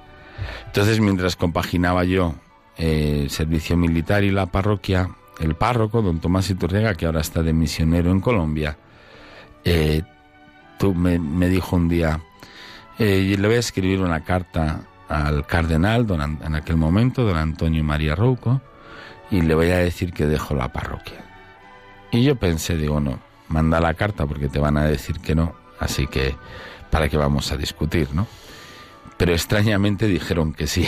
[0.67, 2.35] Entonces, mientras compaginaba yo
[2.77, 7.41] eh, el servicio militar y la parroquia, el párroco, don Tomás Iturriaga, que ahora está
[7.41, 8.77] de misionero en Colombia,
[9.63, 10.03] eh,
[10.77, 12.21] tú me, me dijo un día,
[12.99, 17.83] eh, le voy a escribir una carta al cardenal don en aquel momento, don Antonio
[17.83, 18.61] María Rouco,
[19.31, 21.23] y le voy a decir que dejo la parroquia.
[22.11, 25.55] Y yo pensé, digo, no, manda la carta porque te van a decir que no,
[25.79, 26.35] así que
[26.89, 28.27] para qué vamos a discutir, ¿no?
[29.17, 30.87] Pero extrañamente dijeron que sí.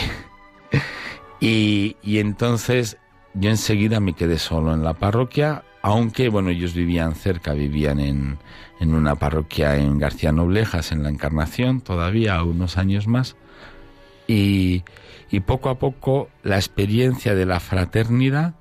[1.40, 2.98] y, y entonces
[3.34, 8.38] yo enseguida me quedé solo en la parroquia, aunque, bueno, ellos vivían cerca, vivían en,
[8.80, 13.36] en una parroquia en García Noblejas, en la Encarnación, todavía unos años más.
[14.26, 14.84] Y,
[15.30, 18.54] y poco a poco la experiencia de la fraternidad,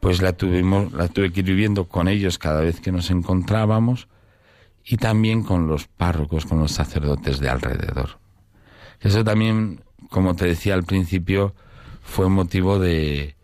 [0.00, 4.08] pues la tuvimos, la tuve que ir viviendo con ellos cada vez que nos encontrábamos
[4.84, 8.18] y también con los párrocos, con los sacerdotes de alrededor.
[9.00, 11.54] Eso también, como te decía al principio,
[12.02, 13.36] fue motivo de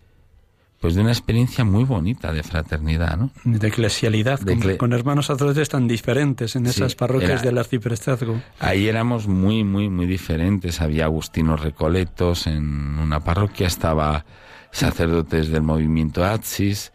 [0.85, 3.31] pues de una experiencia muy bonita de fraternidad, ¿no?
[3.45, 7.41] De eclesialidad, De con, cle- con hermanos sacerdotes tan diferentes en Sí, esas parroquias era-
[7.41, 8.39] del arciprestazgo.
[8.61, 10.83] Ahí éramos muy, muy, muy diferentes.
[10.83, 14.27] Había agustinos recoletos en una parroquia, estaba
[14.73, 16.93] sacerdotes del movimiento Atsis,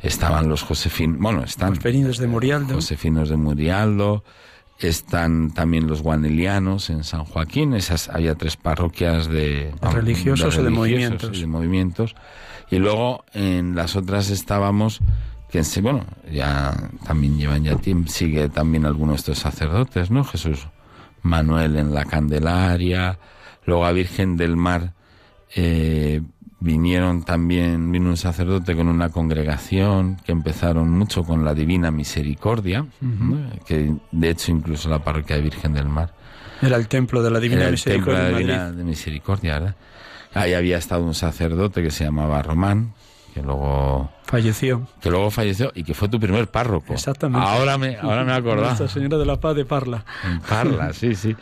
[0.00, 2.76] estaban los josefinos, bueno, están Los de Morialdo.
[2.76, 4.24] josefinos de Murialdo,
[4.78, 10.70] están también los guanelianos en San Joaquín, esas había tres parroquias de religiosos o de
[10.70, 11.36] movimientos.
[11.36, 12.14] y de movimientos.
[12.70, 15.00] Y luego en las otras estábamos
[15.50, 16.72] que bueno, ya
[17.04, 20.22] también llevan ya tiempo, sigue también algunos de estos sacerdotes, ¿no?
[20.22, 20.68] Jesús
[21.22, 23.18] Manuel en la Candelaria,
[23.66, 24.92] luego a Virgen del Mar
[25.56, 26.22] eh,
[26.60, 32.86] vinieron también, vino un sacerdote con una congregación que empezaron mucho con la Divina Misericordia,
[33.00, 33.50] ¿no?
[33.66, 36.14] que de hecho incluso la parroquia de Virgen del Mar
[36.62, 39.52] Era el templo de la Divina era el templo Misericordia de la Divina de Misericordia,
[39.54, 39.76] ¿verdad?
[40.34, 42.92] Ahí había estado un sacerdote que se llamaba Román,
[43.34, 44.86] que luego Falleció.
[45.00, 46.92] que luego falleció y que fue tu primer párroco.
[46.92, 47.46] Exactamente.
[47.46, 48.66] Ahora me, ahora me he acordado.
[48.68, 50.04] Nuestra Señora de la Paz de Parla.
[50.24, 51.34] En Parla, sí, sí.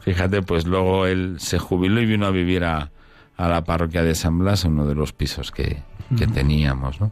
[0.00, 2.90] Fíjate, pues luego él se jubiló y vino a vivir a,
[3.36, 5.82] a la parroquia de San Blas, en uno de los pisos que,
[6.16, 7.10] que teníamos, ¿no?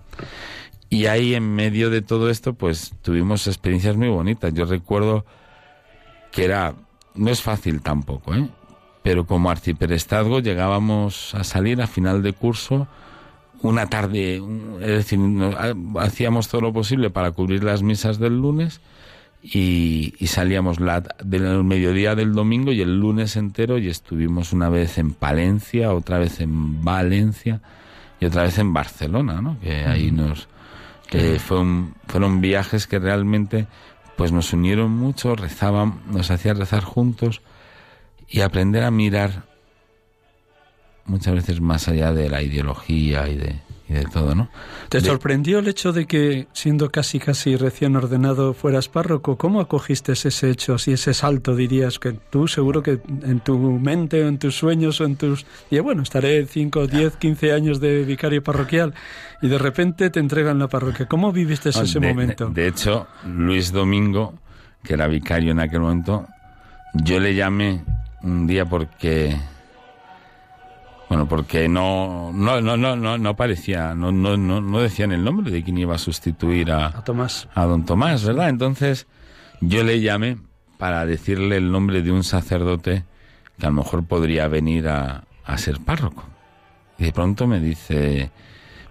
[0.89, 4.55] Y ahí en medio de todo esto, pues tuvimos experiencias muy bonitas.
[4.55, 5.27] Yo recuerdo
[6.31, 6.75] que era,
[7.17, 8.49] no es fácil tampoco, ¿eh?
[9.05, 12.89] Pero como arciprestazgo llegábamos a salir a final de curso
[13.63, 14.43] una tarde,
[14.81, 15.19] es decir,
[15.99, 18.81] hacíamos todo lo posible para cubrir las misas del lunes
[19.43, 24.69] y, y salíamos la, del mediodía del domingo y el lunes entero y estuvimos una
[24.69, 27.61] vez en Palencia, otra vez en Valencia
[28.21, 29.59] y otra vez en Barcelona, ¿no?
[29.61, 30.49] Que ahí nos
[31.09, 33.67] que fue un- fueron viajes que realmente
[34.17, 37.41] pues nos unieron mucho, rezaban, nos hacían rezar juntos
[38.29, 39.45] y aprender a mirar
[41.07, 43.57] muchas veces más allá de la ideología y de,
[43.91, 44.49] y de todo, ¿no?
[44.89, 49.37] ¿Te De- sorprendió el hecho de que, siendo casi casi recién ordenado, fueras párroco?
[49.37, 51.99] ¿Cómo acogiste ese hecho, así ese salto, dirías?
[51.99, 55.45] Que tú seguro que en tu mente o en tus sueños o en tus...
[55.71, 58.95] Y bueno, estaré 5, 10, 15 años de vicario parroquial
[59.43, 61.07] y de repente te entregan la parroquia.
[61.07, 62.49] ¿Cómo viviste ese de, momento?
[62.49, 64.33] De, de hecho, Luis Domingo,
[64.83, 66.27] que era vicario en aquel momento,
[66.95, 67.85] yo le llamé
[68.25, 69.37] un día porque
[71.09, 75.23] bueno, porque no no no no no, no aparecía, no, no, no, no decían el
[75.23, 77.49] nombre de quién iba a sustituir a, A Tomás.
[77.55, 78.49] a don Tomás, ¿verdad?
[78.49, 79.07] Entonces
[79.61, 80.39] yo le llamé
[80.79, 83.05] para decirle el nombre de un sacerdote
[83.59, 86.25] que a lo mejor podría venir a, a ser párroco.
[86.99, 88.31] Y de pronto me dice,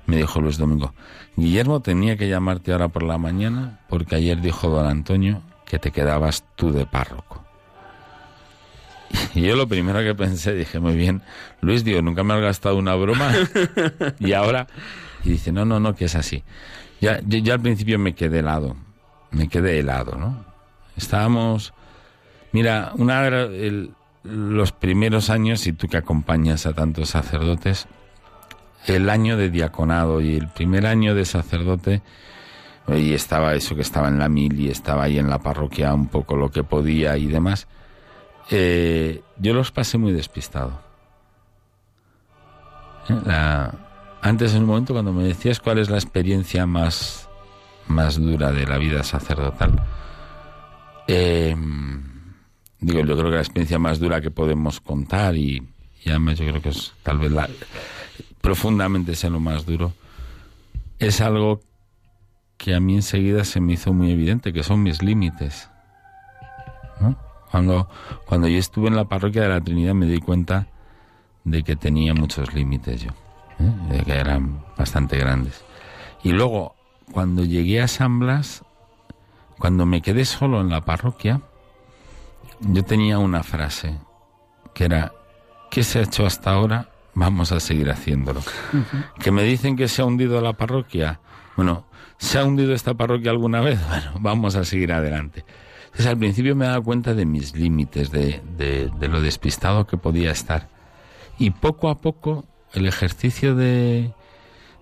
[0.05, 0.93] me dijo Luis Domingo,
[1.35, 5.91] Guillermo tenía que llamarte ahora por la mañana porque ayer dijo don Antonio que te
[5.91, 7.42] quedabas tú de párroco.
[9.35, 11.21] Y yo lo primero que pensé, dije, muy bien,
[11.61, 13.31] Luis, digo, nunca me has gastado una broma.
[14.19, 14.67] y ahora,
[15.23, 16.43] y dice, no, no, no, que es así.
[17.01, 18.75] Ya, yo, yo al principio me quedé helado,
[19.31, 20.45] me quedé helado, ¿no?
[20.95, 21.73] Estábamos,
[22.51, 23.91] mira, una, el-
[24.23, 27.87] los primeros años, y tú que acompañas a tantos sacerdotes,
[28.87, 32.01] el año de diaconado y el primer año de sacerdote,
[32.87, 36.07] y estaba eso que estaba en la mil y estaba ahí en la parroquia un
[36.07, 37.67] poco lo que podía y demás,
[38.49, 40.79] eh, yo los pasé muy despistado.
[43.09, 43.67] Eh,
[44.21, 47.29] antes en un momento cuando me decías cuál es la experiencia más,
[47.87, 49.83] más dura de la vida sacerdotal,
[51.07, 51.55] eh,
[52.79, 55.67] digo, yo creo que la experiencia más dura que podemos contar y,
[56.03, 57.49] y además yo creo que es tal vez la,
[58.41, 59.93] profundamente sea lo más duro,
[60.99, 61.61] es algo
[62.57, 65.69] que a mí enseguida se me hizo muy evidente, que son mis límites.
[67.01, 67.17] ¿no?
[67.53, 67.87] Cuando,
[68.25, 70.69] cuando yo estuve en la parroquia de la Trinidad me di cuenta
[71.43, 73.11] de que tenía muchos límites yo,
[73.59, 73.71] ¿eh?
[73.89, 75.63] de que eran bastante grandes.
[76.23, 76.73] Y luego,
[77.11, 78.63] cuando llegué a San Blas,
[79.59, 81.41] cuando me quedé solo en la parroquia,
[82.61, 83.99] yo tenía una frase
[84.73, 85.13] que era,
[85.69, 86.89] ¿qué se ha hecho hasta ahora?
[87.13, 88.41] Vamos a seguir haciéndolo.
[89.19, 91.19] Que me dicen que se ha hundido la parroquia.
[91.55, 91.85] Bueno,
[92.17, 93.79] ¿se ha hundido esta parroquia alguna vez?
[93.87, 95.45] Bueno, vamos a seguir adelante.
[95.93, 99.97] Entonces al principio me daba cuenta de mis límites, de, de, de lo despistado que
[99.97, 100.67] podía estar.
[101.37, 104.11] Y poco a poco el ejercicio de,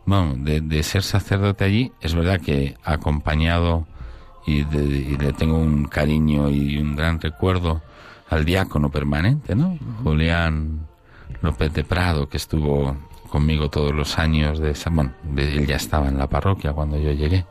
[0.05, 3.85] bueno, de, de ser sacerdote allí, es verdad que acompañado
[4.45, 7.81] y, de- y le tengo un cariño y un gran recuerdo
[8.29, 9.77] al diácono permanente, ¿no?
[10.03, 10.87] Julián
[11.41, 12.95] López de Prado, que estuvo
[13.29, 17.45] conmigo todos los años de bueno, él ya estaba en la parroquia cuando yo llegué,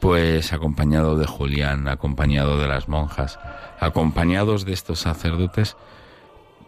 [0.00, 3.38] pues acompañado de Julián, acompañado de las monjas,
[3.80, 5.76] acompañados de estos sacerdotes,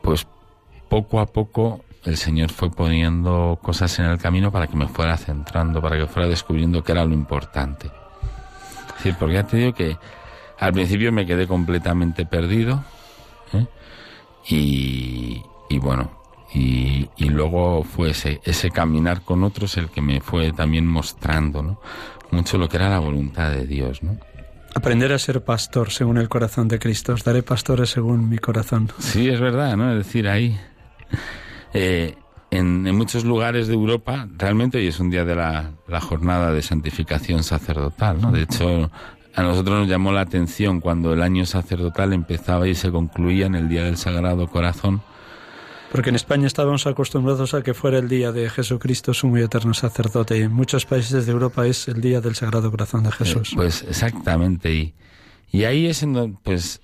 [0.03, 0.27] pues
[0.89, 5.17] poco a poco el Señor fue poniendo cosas en el camino para que me fuera
[5.17, 7.91] centrando, para que fuera descubriendo qué era lo importante.
[8.97, 9.97] Decir, porque ya te digo que
[10.59, 12.85] al principio me quedé completamente perdido
[13.53, 13.67] ¿eh?
[14.49, 16.11] y, y bueno,
[16.53, 21.63] y, y luego fue ese, ese caminar con otros el que me fue también mostrando
[21.63, 21.81] ¿no?
[22.33, 24.03] Mucho lo que era la voluntad de Dios.
[24.03, 24.19] ¿no?
[24.75, 27.13] Aprender a ser pastor según el corazón de Cristo.
[27.13, 28.91] Os daré pastores según mi corazón.
[28.99, 29.91] Sí, es verdad, ¿no?
[29.91, 30.59] Es decir, ahí,
[31.75, 32.15] eh,
[32.51, 36.53] en, en muchos lugares de Europa, realmente hoy es un día de la, la jornada
[36.53, 38.31] de santificación sacerdotal, ¿no?
[38.31, 38.91] De hecho,
[39.35, 43.55] a nosotros nos llamó la atención cuando el año sacerdotal empezaba y se concluía en
[43.55, 45.03] el Día del Sagrado Corazón.
[45.91, 49.75] Porque en España estábamos acostumbrados a que fuera el día de Jesucristo, sumo y eterno
[49.75, 50.39] sacerdote.
[50.39, 53.53] Y en muchos países de Europa es el día del Sagrado Corazón de Jesús.
[53.53, 54.95] Eh, pues exactamente, y,
[55.51, 56.81] y ahí es en donde, pues,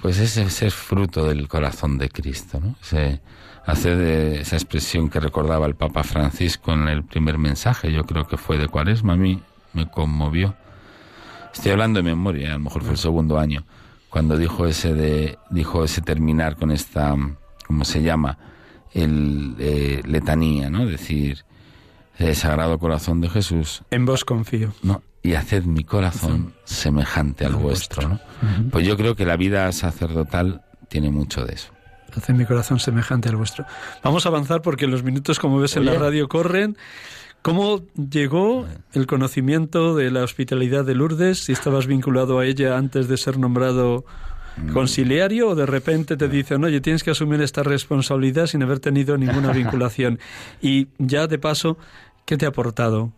[0.00, 2.74] pues ese ser fruto del corazón de Cristo, ¿no?
[2.82, 3.20] Ese,
[3.64, 8.36] hacer esa expresión que recordaba el Papa Francisco en el primer mensaje, yo creo que
[8.36, 9.40] fue de Cuaresma, a mí
[9.72, 10.56] me conmovió.
[11.54, 13.64] Estoy hablando de memoria, a lo mejor fue el segundo año,
[14.08, 17.14] cuando dijo ese de, dijo ese terminar con esta,
[17.72, 18.36] ¿cómo se llama?
[18.92, 20.84] El eh, letanía, ¿no?
[20.84, 21.42] Decir,
[22.18, 24.74] eh, Sagrado Corazón de Jesús, En vos confío.
[24.82, 25.02] ¿no?
[25.22, 28.28] Y haced mi corazón semejante al Al vuestro, vuestro.
[28.42, 28.70] ¿no?
[28.70, 31.72] Pues yo creo que la vida sacerdotal tiene mucho de eso.
[32.14, 33.64] Hace mi corazón semejante al vuestro.
[34.04, 36.76] Vamos a avanzar porque los minutos, como ves en la radio, corren.
[37.40, 41.38] ¿Cómo llegó el conocimiento de la hospitalidad de Lourdes?
[41.38, 44.04] Si estabas vinculado a ella antes de ser nombrado
[44.72, 49.16] conciliario o de repente te dicen, oye, tienes que asumir esta responsabilidad sin haber tenido
[49.16, 50.18] ninguna vinculación.
[50.60, 51.78] Y ya de paso,
[52.24, 53.12] ¿qué te ha aportado?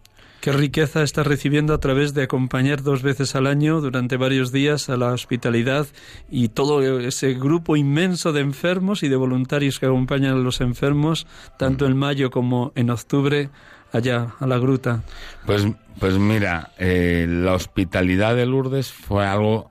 [0.44, 4.90] ¿Qué riqueza estás recibiendo a través de acompañar dos veces al año durante varios días
[4.90, 5.86] a la hospitalidad
[6.30, 11.26] y todo ese grupo inmenso de enfermos y de voluntarios que acompañan a los enfermos,
[11.58, 13.48] tanto en mayo como en octubre,
[13.94, 15.02] allá a la gruta?
[15.46, 15.66] Pues,
[15.98, 19.70] pues mira, eh, la hospitalidad de Lourdes fue algo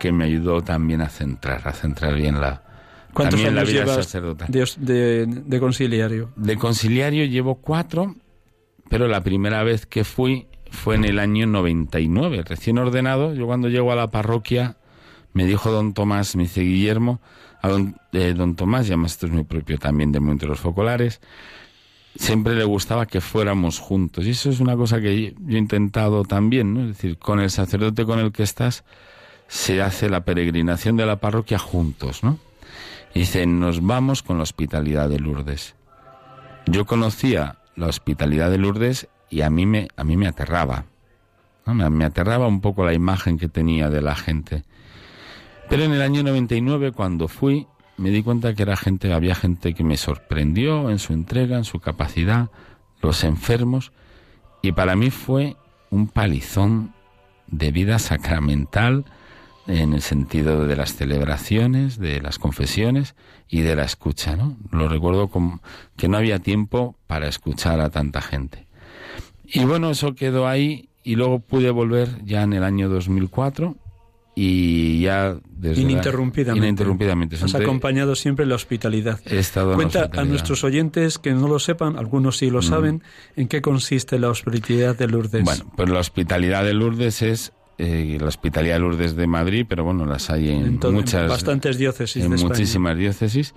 [0.00, 2.62] que me ayudó también a centrar, a centrar bien la,
[3.12, 4.48] ¿Cuántos también la vida llevas sacerdotal.
[4.50, 6.30] de, de- de conciliario?
[6.36, 8.16] De conciliario llevo cuatro,
[8.88, 13.34] pero la primera vez que fui fue en el año 99, recién ordenado.
[13.34, 14.76] Yo cuando llego a la parroquia
[15.34, 17.20] Me dijo don Tomás, me dice Guillermo,
[17.62, 21.20] a don, eh, don Tomás, y además esto es muy propio también de los focolares,
[22.16, 24.26] siempre le gustaba que fuéramos juntos.
[24.26, 26.80] Y eso es una cosa que yo he intentado también, ¿no?
[26.82, 28.82] Es decir, con el sacerdote con el que estás,
[29.50, 32.38] se hace la peregrinación de la parroquia juntos, ¿no?
[33.12, 35.74] Y dice, nos vamos con la hospitalidad de Lourdes.
[36.66, 40.84] Yo conocía la hospitalidad de Lourdes y a mí me, a mí me aterraba.
[41.66, 44.62] Me, me aterraba un poco la imagen que tenía de la gente.
[45.68, 49.74] Pero en el año 99, cuando fui, me di cuenta que era gente, había gente
[49.74, 52.50] que me sorprendió en su entrega, en su capacidad,
[53.02, 53.90] los enfermos,
[54.62, 55.56] y para mí fue
[55.90, 56.94] un palizón
[57.48, 59.06] de vida sacramental
[59.66, 63.14] en el sentido de las celebraciones, de las confesiones
[63.48, 64.56] y de la escucha, ¿no?
[64.70, 65.60] Lo recuerdo como
[65.96, 68.66] que no había tiempo para escuchar a tanta gente.
[69.44, 73.76] Y bueno, eso quedó ahí y luego pude volver ya en el año 2004
[74.34, 76.66] y ya desde ininterrumpidamente.
[76.66, 77.36] ininterrumpidamente.
[77.36, 79.20] Has acompañado siempre la hospitalidad.
[79.26, 82.62] He estado Cuenta a nuestros oyentes que no lo sepan, algunos sí lo mm.
[82.62, 83.02] saben,
[83.36, 85.44] en qué consiste la hospitalidad de Lourdes.
[85.44, 89.84] Bueno, pues la hospitalidad de Lourdes es eh, la hospitalidad de Lourdes de Madrid, pero
[89.84, 91.28] bueno, las hay en, muchas...
[91.30, 93.54] bastantes diócesis En muchísimas diócesis.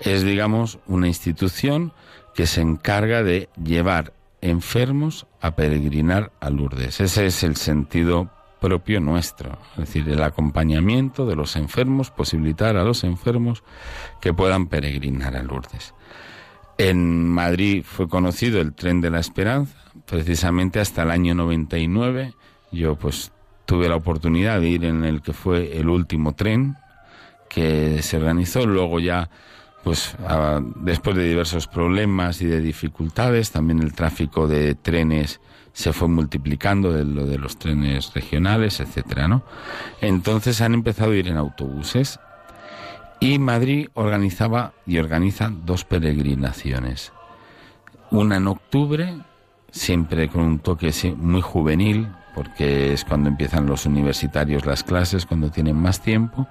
[0.00, 1.92] Es, digamos, una institución
[2.34, 7.00] que se encarga de llevar enfermos a peregrinar a Lourdes.
[7.00, 12.84] Ese es el sentido propio nuestro, es decir, el acompañamiento de los enfermos, posibilitar a
[12.84, 13.64] los enfermos
[14.20, 15.92] que puedan peregrinar a Lourdes.
[16.78, 22.34] En Madrid fue conocido el tren de la esperanza, precisamente hasta el año 99.
[22.70, 23.32] Yo pues
[23.66, 26.76] tuve la oportunidad de ir en el que fue el último tren
[27.48, 29.28] que se organizó, luego ya
[29.84, 30.16] pues
[30.76, 35.40] después de diversos problemas y de dificultades, también el tráfico de trenes
[35.72, 39.44] se fue multiplicando de lo de los trenes regionales, etcétera, ¿no?
[40.00, 42.18] Entonces han empezado a ir en autobuses
[43.20, 47.12] y Madrid organizaba y organiza dos peregrinaciones.
[48.10, 49.18] Una en octubre,
[49.70, 55.50] siempre con un toque muy juvenil, porque es cuando empiezan los universitarios las clases, cuando
[55.50, 56.46] tienen más tiempo,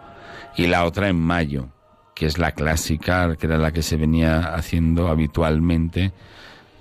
[0.57, 1.69] y la otra en mayo,
[2.15, 6.11] que es la clásica, que era la que se venía haciendo habitualmente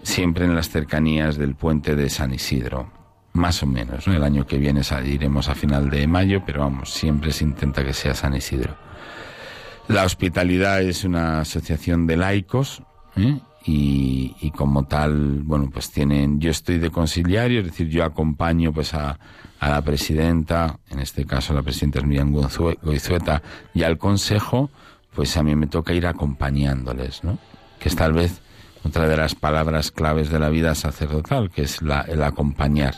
[0.02, 2.90] siempre en las cercanías del puente de San Isidro,
[3.34, 4.06] más o menos.
[4.06, 7.92] El año que viene iremos a final de mayo, pero vamos, siempre se intenta que
[7.92, 8.74] sea San Isidro.
[9.86, 12.82] La hospitalidad es una asociación de laicos
[13.16, 13.38] ¿eh?
[13.66, 18.92] Y, como tal, bueno, pues tienen, yo estoy de conciliario, es decir, yo acompaño pues
[18.92, 19.18] a,
[19.58, 23.42] a la presidenta, en este caso la presidenta es Miriam Goizueta,
[23.72, 24.70] y al consejo,
[25.14, 27.38] pues a mí me toca ir acompañándoles, ¿no?
[27.78, 28.42] Que es tal vez
[28.84, 32.94] otra de las palabras claves de la vida sacerdotal, que es la, el acompañar,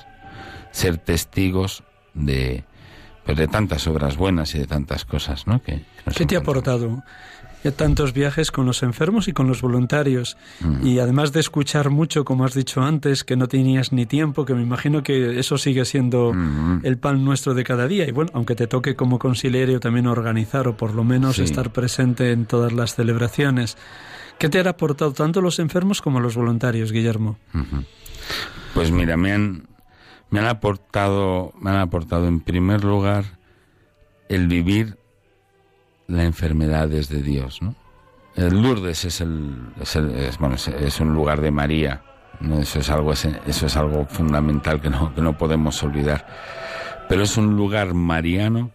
[0.72, 2.64] ser testigos de,
[3.24, 5.62] pues de tantas obras buenas y de tantas cosas, ¿no?
[5.62, 5.84] Que,
[6.16, 7.04] ¿Qué te ha aportado?
[7.76, 10.36] Tantos viajes con los enfermos y con los voluntarios.
[10.60, 10.86] Mm.
[10.86, 14.54] Y además de escuchar mucho, como has dicho antes, que no tenías ni tiempo, que
[14.54, 16.80] me imagino que eso sigue siendo mm-hmm.
[16.84, 18.06] el pan nuestro de cada día.
[18.06, 22.30] Y bueno, aunque te toque como conciliario también organizar o por lo menos estar presente
[22.30, 23.76] en todas las celebraciones.
[24.38, 27.38] ¿Qué te han aportado tanto los enfermos como los voluntarios, Guillermo?
[28.74, 29.66] Pues mira, me han,
[30.30, 33.24] me han aportado, me han aportado en primer lugar
[34.28, 34.98] el vivir
[36.06, 37.74] la enfermedad desde Dios, ¿no?
[38.36, 42.02] El Lourdes es el, es, bueno, es, un lugar de María.
[42.60, 46.26] Eso es algo, eso es algo fundamental que no, que no podemos olvidar.
[47.08, 48.72] Pero es un lugar mariano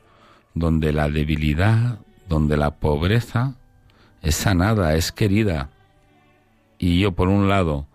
[0.55, 3.53] donde la debilidad, donde la pobreza
[4.23, 5.69] es sanada, es querida.
[6.79, 7.85] Y yo, por un lado,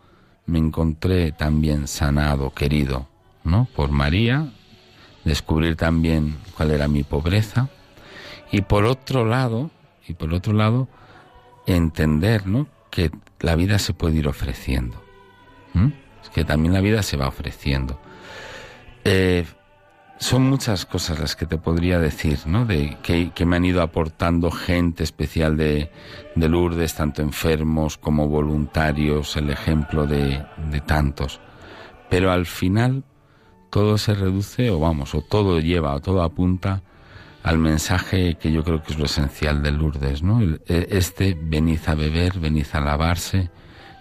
[0.47, 3.09] me encontré también sanado, querido,
[3.43, 3.67] ¿no?
[3.75, 4.53] Por María,
[5.25, 7.69] descubrir también cuál era mi pobreza.
[8.51, 9.71] Y por otro lado,
[10.07, 10.89] y por otro lado,
[11.67, 12.67] entender, ¿no?
[12.91, 15.03] Que la vida se puede ir ofreciendo.
[16.33, 17.99] Que también la vida se va ofreciendo.
[19.05, 19.45] Eh,
[20.19, 22.65] son muchas cosas las que te podría decir, ¿no?
[22.65, 25.91] De que, me han ido aportando gente especial de,
[26.35, 31.41] de, Lourdes, tanto enfermos como voluntarios, el ejemplo de, de tantos.
[32.09, 33.05] Pero al final
[33.71, 36.83] todo se reduce, o vamos, o todo lleva, o todo apunta
[37.47, 40.43] al mensaje que yo creo que es lo esencial de Lourdes, ¿no?
[40.43, 43.51] E, este venid a beber, venid a lavarse,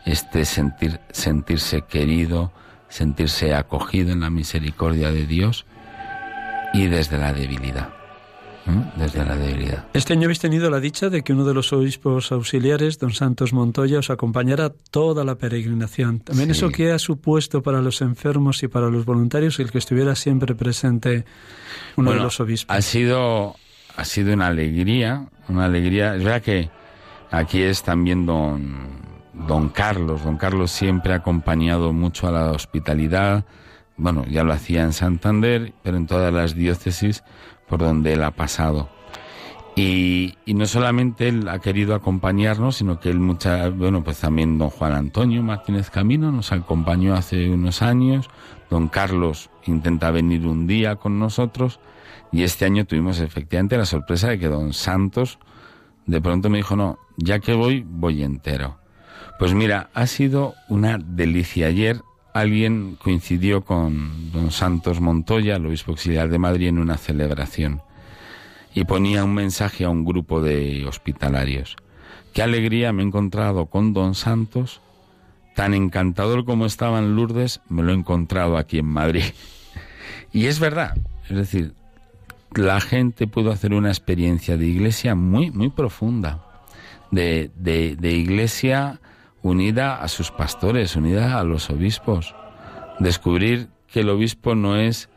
[0.03, 2.51] este sentir, sentirse querido,
[2.89, 5.67] sentirse acogido en la misericordia de Dios
[6.73, 7.94] y desde la debilidad.
[8.97, 9.85] Desde la debilidad.
[9.93, 13.53] Este año habéis tenido la dicha de que uno de los obispos auxiliares, don Santos
[13.53, 16.19] Montoya, os acompañara toda la peregrinación.
[16.21, 20.15] También eso que ha supuesto para los enfermos y para los voluntarios el que estuviera
[20.15, 21.25] siempre presente
[21.95, 22.75] uno de los obispos.
[22.75, 23.55] Ha sido,
[23.95, 26.15] ha sido una alegría, una alegría.
[26.15, 26.69] Es verdad que
[27.29, 28.87] aquí es también don,
[29.47, 30.23] don Carlos.
[30.23, 33.45] Don Carlos siempre ha acompañado mucho a la hospitalidad.
[33.97, 37.23] Bueno, ya lo hacía en Santander, pero en todas las diócesis
[37.67, 38.89] por donde él ha pasado.
[39.75, 44.57] Y, y, no solamente él ha querido acompañarnos, sino que él mucha, bueno, pues también
[44.57, 48.29] don Juan Antonio Martínez Camino nos acompañó hace unos años,
[48.69, 51.81] don Carlos intenta venir un día con nosotros
[52.31, 55.39] y este año tuvimos efectivamente la sorpresa de que don Santos
[56.05, 58.77] de pronto me dijo, no, ya que voy, voy entero.
[59.39, 61.67] Pues mira, ha sido una delicia.
[61.67, 62.01] Ayer
[62.35, 67.81] alguien coincidió con don Santos Montoya, el obispo auxiliar de Madrid, en una celebración
[68.73, 71.77] y ponía un mensaje a un grupo de hospitalarios.
[72.33, 74.81] Qué alegría me he encontrado con don Santos,
[75.55, 79.23] tan encantador como estaba en Lourdes, me lo he encontrado aquí en Madrid.
[80.33, 80.97] Y es verdad,
[81.29, 81.73] es decir,
[82.53, 86.43] la gente pudo hacer una experiencia de iglesia muy, muy profunda,
[87.09, 88.99] de, de, de iglesia
[89.45, 92.33] unida a sus pastores, unida a los obispos,
[92.97, 95.07] descubrir que el obispo no es,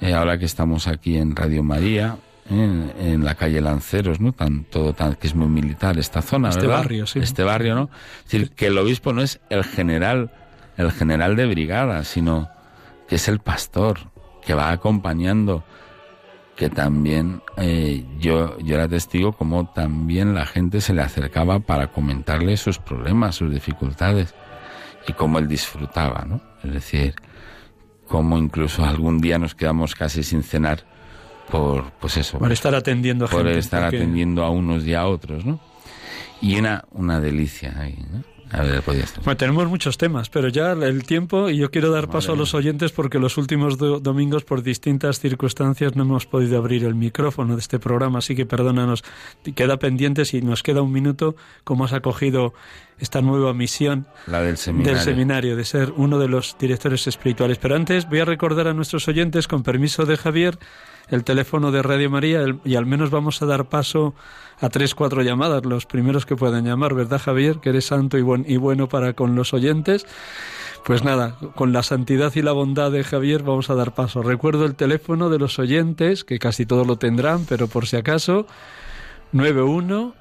[0.00, 2.16] eh, ahora que estamos aquí en Radio María,
[2.48, 4.32] en, la calle Lanceros, ¿no?
[4.32, 7.18] Tan, todo tan, que es muy militar esta zona, este barrio, sí.
[7.18, 7.90] Este barrio, ¿no?
[8.24, 10.30] Es decir, que el obispo no es el general,
[10.78, 12.48] el general de brigada, sino
[13.06, 13.98] que es el pastor,
[14.46, 15.62] que va acompañando,
[16.58, 21.92] que también eh, yo, yo era testigo como también la gente se le acercaba para
[21.92, 24.34] comentarle sus problemas, sus dificultades,
[25.06, 26.40] y cómo él disfrutaba, ¿no?
[26.64, 27.14] Es decir,
[28.08, 30.84] cómo incluso algún día nos quedamos casi sin cenar
[31.48, 35.60] por pues eso por estar atendiendo por estar atendiendo a unos y a otros no
[36.42, 38.22] y una una delicia ahí ¿no?
[38.50, 38.82] Ver,
[39.24, 42.54] bueno, tenemos muchos temas, pero ya el tiempo, y yo quiero dar paso a los
[42.54, 47.60] oyentes porque los últimos domingos, por distintas circunstancias, no hemos podido abrir el micrófono de
[47.60, 49.04] este programa, así que perdónanos,
[49.54, 52.54] queda pendiente si nos queda un minuto, cómo has acogido
[52.98, 54.94] esta nueva misión La del, seminario.
[54.94, 57.58] del seminario, de ser uno de los directores espirituales.
[57.58, 60.58] Pero antes voy a recordar a nuestros oyentes, con permiso de Javier,
[61.08, 65.22] el teléfono de Radio María y al menos vamos a dar paso a tres, cuatro
[65.22, 67.58] llamadas, los primeros que puedan llamar, ¿verdad Javier?
[67.60, 70.06] Que eres santo y, buen, y bueno para con los oyentes.
[70.84, 74.22] Pues nada, con la santidad y la bondad de Javier vamos a dar paso.
[74.22, 78.46] Recuerdo el teléfono de los oyentes, que casi todos lo tendrán, pero por si acaso,
[79.32, 80.14] 91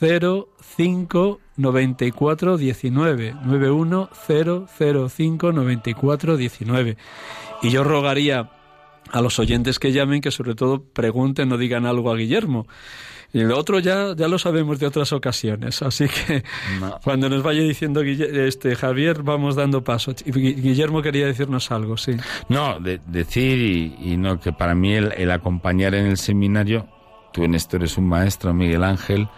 [0.00, 3.34] 005 94 19
[4.26, 6.96] 005 94 19
[7.62, 8.50] y yo rogaría
[9.12, 12.66] a los oyentes que llamen que sobre todo pregunten o digan algo a Guillermo.
[13.32, 16.42] Y lo otro ya, ya lo sabemos de otras ocasiones, así que
[17.04, 20.12] cuando nos vaya diciendo este Javier vamos dando paso.
[20.24, 22.16] Guillermo quería decirnos algo, sí.
[22.48, 26.88] No, decir y, no que para mí el, acompañar en el seminario,
[27.32, 29.28] tú en esto eres un maestro, Miguel Ángel,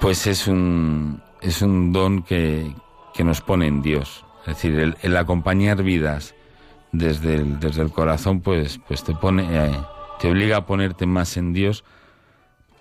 [0.00, 2.72] pues es un es un don que,
[3.12, 4.24] que nos pone en Dios.
[4.46, 6.34] Es decir, el acompañar vidas
[6.92, 9.78] desde el, desde el corazón, pues, pues te pone, eh,
[10.20, 11.84] te obliga a ponerte más en Dios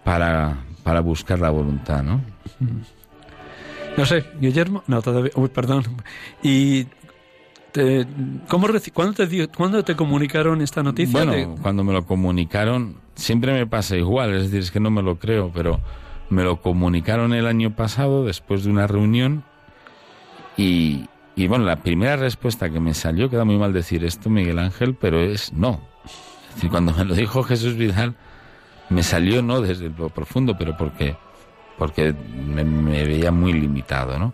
[0.04, 2.22] para, para buscar la voluntad, ¿no?
[3.98, 5.84] No sé, Guillermo, no, todavía, uy, perdón.
[6.44, 6.86] Y
[7.72, 8.06] te,
[8.48, 11.26] ¿cómo ¿cuándo, te, ¿Cuándo te comunicaron esta noticia?
[11.26, 15.02] Bueno, cuando me lo comunicaron, siempre me pasa igual, es decir, es que no me
[15.02, 15.80] lo creo, pero
[16.30, 19.44] me lo comunicaron el año pasado después de una reunión
[20.58, 24.58] y, y bueno, la primera respuesta que me salió, queda muy mal decir esto, Miguel
[24.58, 25.80] Ángel, pero es no.
[26.50, 28.16] Es decir, cuando me lo dijo Jesús Vidal,
[28.90, 31.16] me salió no desde lo profundo, pero porque,
[31.78, 32.16] porque
[32.48, 32.64] me,
[33.04, 34.34] veía muy limitado, ¿no?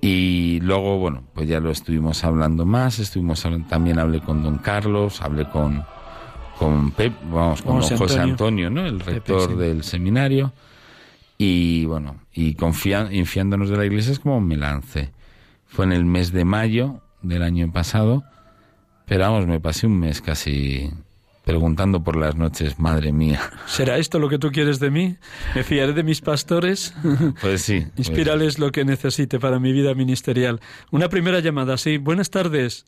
[0.00, 5.22] Y luego, bueno, pues ya lo estuvimos hablando más, estuvimos también hablé con don Carlos,
[5.22, 5.84] hablé con,
[6.58, 8.68] con Pep, vamos, con José, Antonio.
[8.68, 8.84] ¿no?
[8.84, 10.52] El rector del seminario.
[11.38, 15.13] Y bueno, y confiándonos de la iglesia es como me lancé.
[15.74, 18.22] Fue en el mes de mayo del año pasado,
[19.06, 20.88] pero vamos, me pasé un mes casi
[21.44, 23.40] preguntando por las noches, madre mía.
[23.66, 25.16] ¿Será esto lo que tú quieres de mí?
[25.52, 26.94] ¿Me fiaré de mis pastores?
[27.40, 27.80] Pues sí.
[27.80, 30.60] Pues Inspírales lo que necesite para mi vida ministerial.
[30.92, 31.98] Una primera llamada, sí.
[31.98, 32.86] Buenas tardes.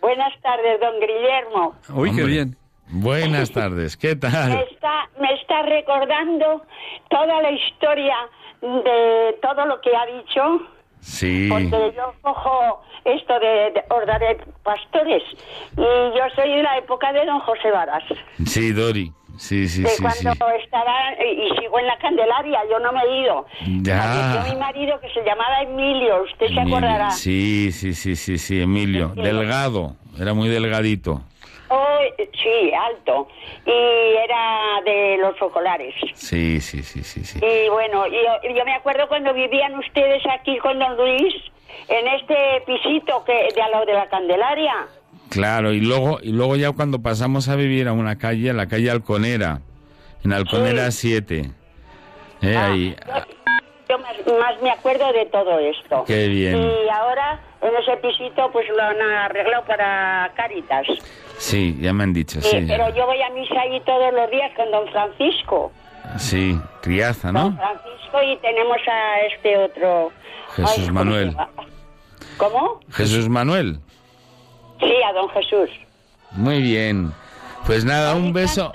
[0.00, 1.76] Buenas tardes, don Guillermo.
[1.94, 2.56] Uy, qué bien.
[2.88, 4.54] Buenas tardes, ¿qué tal?
[4.54, 6.64] Me está, me está recordando
[7.10, 8.16] toda la historia
[8.60, 11.48] de todo lo que ha dicho Sí.
[11.50, 15.22] Porque yo cojo esto de, de pastores
[15.76, 18.04] y yo soy de la época de don José Varas.
[18.44, 19.12] Sí, Dori.
[19.38, 20.02] Sí, sí, de sí.
[20.02, 23.46] Cuando estaba y sigo en la Candelaria, yo no me he ido.
[23.82, 24.44] Ya.
[24.50, 27.10] mi marido que se llamaba Emilio, usted se acordará.
[27.12, 29.08] Sí, sí, sí, sí, sí, Emilio.
[29.14, 31.22] Delgado, era muy delgadito.
[31.68, 33.28] Oh, sí, alto.
[33.66, 35.94] Y era de los focolares.
[36.14, 37.38] Sí, sí, sí, sí, sí.
[37.42, 41.34] Y bueno, yo, yo me acuerdo cuando vivían ustedes aquí con don Luis,
[41.88, 42.34] en este
[42.66, 44.74] pisito que de al lado de la Candelaria.
[45.30, 48.66] Claro, y luego, y luego ya cuando pasamos a vivir a una calle, a la
[48.66, 49.60] calle Alconera,
[50.24, 51.50] en Alconera 7.
[52.40, 52.96] Eh, Ah, ahí,
[53.88, 56.04] yo, más, más me acuerdo de todo esto.
[56.06, 56.56] Qué bien.
[56.56, 60.86] Y ahora en ese pisito pues lo han arreglado para Caritas.
[61.38, 62.64] sí, ya me han dicho, sí.
[62.68, 65.72] pero yo voy a misa allí todos los días con don Francisco.
[66.18, 67.56] Sí, criaza, Don ¿no?
[67.56, 70.10] Francisco y tenemos a este otro.
[70.56, 71.36] Jesús ¿cómo Manuel.
[72.38, 72.80] ¿Cómo?
[72.92, 73.78] Jesús Manuel.
[74.80, 75.70] Sí, a don Jesús.
[76.32, 77.12] Muy bien.
[77.66, 78.72] Pues nada, un beso.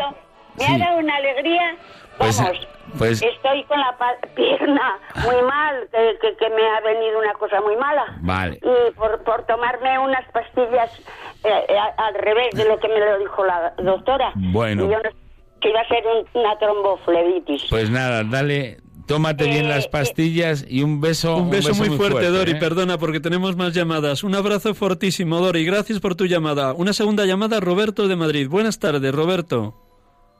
[0.59, 0.73] Me Sí.
[0.73, 1.75] ha dado una alegría.
[2.17, 3.95] Pues, Vamos, pues- estoy con la
[4.35, 8.03] pierna muy mal, que, que, que me ha venido una cosa muy mala.
[8.21, 8.59] Vale.
[8.61, 10.91] Y por, por tomarme unas pastillas
[11.43, 14.31] eh, eh, a- al revés de lo que me lo dijo la doctora.
[14.35, 14.85] Bueno.
[14.85, 15.09] Y yo no-
[15.61, 17.65] que iba a ser un- una tromboflebitis.
[17.69, 18.77] Pues nada, dale,
[19.07, 21.37] tómate bien Eh, las eh, pastillas y un beso.
[21.37, 22.51] Un beso, muy fuerte, Dori.
[22.51, 22.55] ¿eh?
[22.59, 24.23] Perdona porque tenemos más llamadas.
[24.23, 25.65] Un abrazo fortísimo, Dori.
[25.65, 26.73] Gracias por tu llamada.
[26.73, 28.47] Una segunda llamada, Roberto de Madrid.
[28.49, 29.73] Buenas tardes, Roberto.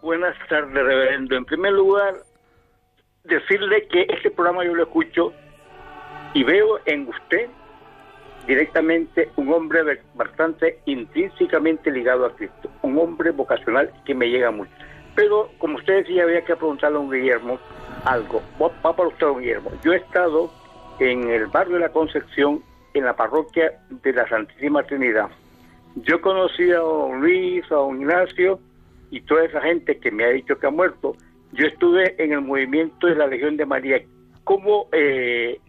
[0.02, 1.38] Buenas tardes, reverendo.
[1.38, 2.16] En primer lugar,
[3.24, 5.32] decirle que este programa yo lo escucho
[6.34, 7.48] y veo en usted
[8.48, 14.72] directamente un hombre bastante intrínsecamente ligado a Cristo, un hombre vocacional que me llega mucho.
[15.16, 17.60] Pero, como usted decía, había que preguntarle a un Guillermo
[18.04, 18.42] algo.
[18.62, 19.72] Va para usted, don Guillermo.
[19.84, 20.52] Yo he estado
[21.00, 22.62] en el barrio de la Concepción,
[22.94, 25.30] en la parroquia de la Santísima Trinidad.
[25.96, 28.60] Yo conocí a don Luis, a don Ignacio
[29.12, 31.16] y toda esa gente que me ha dicho que ha muerto.
[31.54, 34.02] Yo estuve en el movimiento de la Legión de María.
[34.44, 35.60] ¿Cómo eh,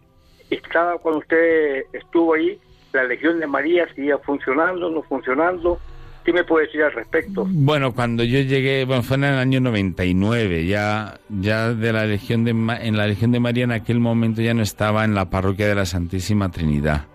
[0.49, 2.59] estaba cuando usted estuvo ahí?
[2.93, 5.79] ¿La Legión de María seguía funcionando, no funcionando?
[6.23, 7.45] ¿Qué me puede decir al respecto?
[7.47, 12.43] Bueno, cuando yo llegué, bueno, fue en el año 99, ya, ya de la Legión
[12.43, 15.67] de en la Legión de María en aquel momento ya no estaba en la parroquia
[15.67, 17.05] de la Santísima Trinidad.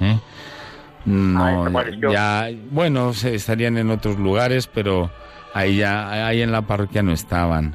[0.00, 0.18] ¿eh?
[0.20, 2.12] Ah, No, desapareció.
[2.12, 5.10] ya, bueno, se estarían en otros lugares, pero
[5.54, 7.74] ahí ya, ahí en la parroquia no estaban.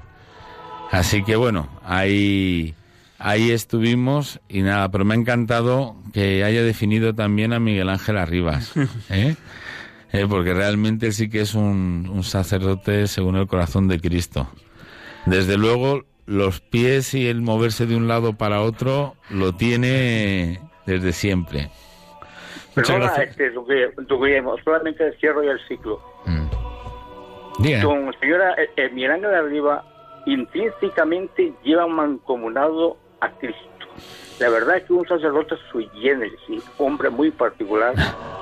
[0.94, 2.76] Así que bueno, ahí,
[3.18, 8.16] ahí estuvimos y nada, pero me ha encantado que haya definido también a Miguel Ángel
[8.16, 8.74] Arribas,
[9.10, 9.36] ¿eh?
[10.12, 14.48] Eh, porque realmente sí que es un, un sacerdote según el corazón de Cristo.
[15.26, 21.12] Desde luego, los pies y el moverse de un lado para otro lo tiene desde
[21.12, 21.72] siempre.
[22.76, 26.00] Perdona, este, Guillermo, solamente el cierro y el ciclo.
[26.28, 27.82] Mm.
[27.82, 29.93] Don señora eh, eh, Miguel Ángel de Arriba
[30.26, 33.60] intrínsecamente lleva mancomunado a Cristo.
[34.40, 37.94] La verdad es que un sacerdote sui generis, sí, hombre muy particular,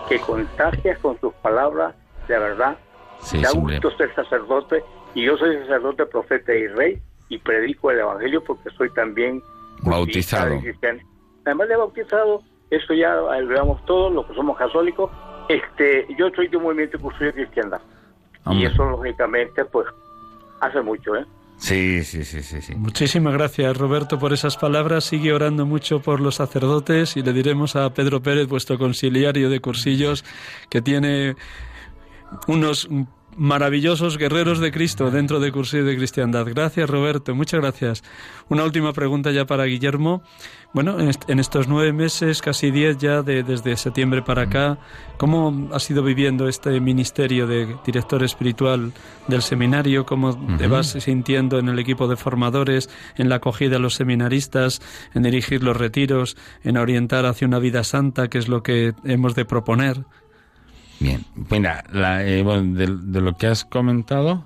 [0.08, 1.96] que contagia con sus palabras,
[2.28, 2.78] la verdad,
[3.20, 7.92] Sí, da sí, gusto ser sacerdote, y yo soy sacerdote, profeta y rey, y predico
[7.92, 9.42] el evangelio porque soy también
[9.84, 10.60] Bautizado.
[10.60, 11.00] cristiano.
[11.46, 15.12] Además de bautizado, eso ya lo veamos todos, los que somos católicos,
[15.50, 17.80] este, yo soy de un movimiento custodia cristiana.
[18.52, 19.88] Y eso, lógicamente, pues,
[20.62, 21.26] hace mucho, ¿eh?
[21.62, 22.74] Sí, sí, sí, sí, sí.
[22.74, 25.04] Muchísimas gracias, Roberto, por esas palabras.
[25.04, 29.60] Sigue orando mucho por los sacerdotes y le diremos a Pedro Pérez, vuestro conciliario de
[29.60, 30.26] cursillos,
[30.70, 31.36] que tiene
[32.48, 32.90] unos
[33.38, 36.46] maravillosos guerreros de Cristo dentro de Cursillo de Cristiandad.
[36.48, 37.34] Gracias, Roberto.
[37.36, 38.04] Muchas gracias.
[38.50, 40.22] Una última pregunta ya para Guillermo.
[40.74, 44.78] Bueno, en, est- en estos nueve meses, casi diez ya de- desde septiembre para acá,
[45.18, 48.94] ¿cómo has ido viviendo este ministerio de director espiritual
[49.28, 50.06] del seminario?
[50.06, 54.82] ¿Cómo te vas sintiendo en el equipo de formadores, en la acogida a los seminaristas,
[55.14, 59.36] en dirigir los retiros, en orientar hacia una vida santa, que es lo que hemos
[59.36, 60.06] de proponer?
[61.02, 61.84] Bien, mira,
[62.22, 64.46] eh, bueno, de, lo que has comentado,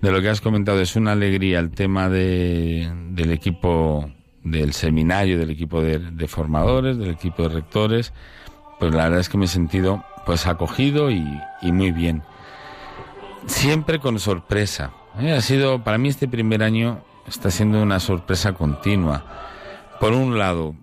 [0.00, 4.08] de lo que has comentado es una alegría el tema de, del equipo
[4.44, 8.12] del seminario, del equipo de, de formadores, del equipo de rectores,
[8.78, 11.26] pues la verdad es que me he sentido pues acogido y,
[11.60, 12.22] y muy bien.
[13.46, 14.92] Siempre con sorpresa.
[15.18, 15.32] ¿eh?
[15.32, 19.24] Ha sido, para mí este primer año está siendo una sorpresa continua.
[19.98, 20.76] Por un lado,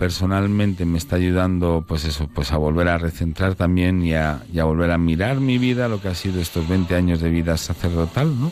[0.00, 4.92] personalmente me está ayudando pues eso pues a volver a recentrar también y a, volver
[4.92, 8.50] a mirar mi vida lo que ha sido estos 20 años de vida sacerdotal no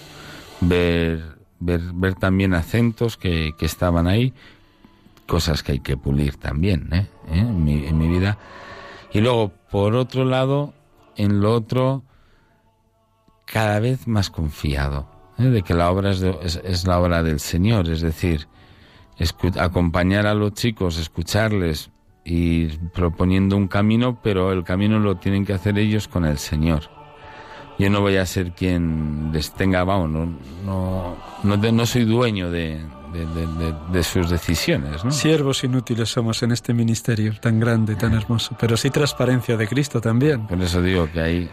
[0.61, 4.35] ver ver, ver también acentos que, estaban ahí
[5.27, 7.07] cosas que hay que pulir también ¿eh?
[7.31, 7.39] ¿Eh?
[7.39, 8.37] En, mi, vida
[9.15, 10.75] y luego por otro lado
[11.17, 12.05] en lo otro
[13.47, 15.45] cada vez más confiado ¿eh?
[15.45, 18.49] de que la obra es, de- es- la obra del Señor es decir
[19.59, 21.91] acompañar a los chicos, escucharles
[22.25, 26.83] y proponiendo un camino, pero el camino lo tienen que hacer ellos con el Señor.
[27.79, 32.81] yo no voy a ser quien les tenga, vamos, no, no, no, soy dueño de,
[33.93, 35.05] de, sus decisiones.
[35.05, 35.11] ¿no?
[35.11, 40.01] Siervos inútiles somos en este ministerio tan grande, tan hermoso, pero sí transparencia de Cristo
[40.01, 40.47] también.
[40.47, 41.51] Por eso digo que hay,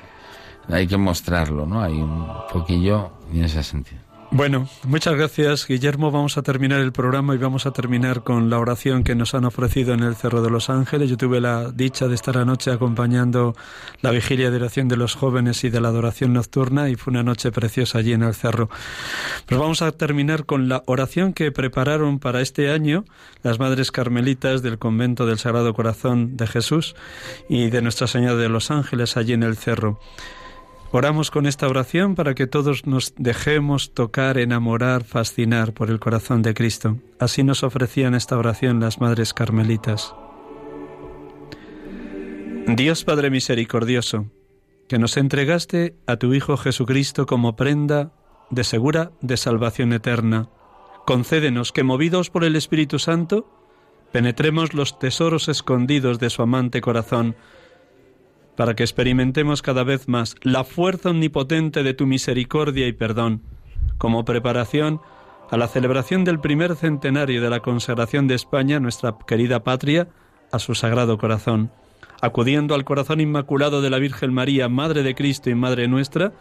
[0.68, 1.82] hay que mostrarlo, ¿no?
[1.82, 4.02] Hay un poquillo en ese sentido.
[4.32, 6.12] Bueno, muchas gracias Guillermo.
[6.12, 9.46] Vamos a terminar el programa y vamos a terminar con la oración que nos han
[9.46, 11.10] ofrecido en el Cerro de los Ángeles.
[11.10, 13.56] Yo tuve la dicha de estar anoche acompañando
[14.02, 17.24] la vigilia de oración de los jóvenes y de la adoración nocturna y fue una
[17.24, 18.70] noche preciosa allí en el cerro.
[19.46, 23.06] Pues vamos a terminar con la oración que prepararon para este año
[23.44, 26.96] las Madres Carmelitas del Convento del Sagrado Corazón de Jesús
[27.48, 30.00] y de Nuestra Señora de los Ángeles allí en el cerro.
[30.92, 36.42] Oramos con esta oración para que todos nos dejemos tocar, enamorar, fascinar por el corazón
[36.42, 36.98] de Cristo.
[37.20, 40.16] Así nos ofrecían esta oración las Madres Carmelitas.
[42.68, 44.26] Dios Padre Misericordioso,
[44.88, 48.12] que nos entregaste a tu Hijo Jesucristo como prenda
[48.50, 50.50] de segura de salvación eterna,
[51.06, 53.48] concédenos que, movidos por el Espíritu Santo,
[54.12, 57.36] penetremos los tesoros escondidos de su amante corazón,
[58.56, 63.42] para que experimentemos cada vez más la fuerza omnipotente de tu misericordia y perdón,
[63.98, 65.02] como preparación
[65.50, 70.08] a la celebración del primer centenario de la consagración de España, nuestra querida patria,
[70.52, 71.72] a su sagrado corazón.
[72.22, 76.34] Acudiendo al corazón inmaculado de la Virgen María, Madre de Cristo y Madre nuestra,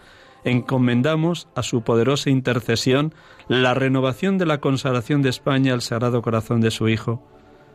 [0.45, 3.15] encomendamos a su poderosa intercesión
[3.49, 7.27] la renovación de la consagración de España al sagrado corazón de su Hijo.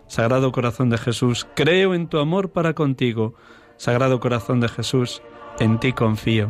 [0.07, 3.35] Sagrado corazón de Jesús, creo en tu amor para contigo
[3.79, 5.21] Sagrado Corazón de Jesús,
[5.57, 6.49] en ti confío.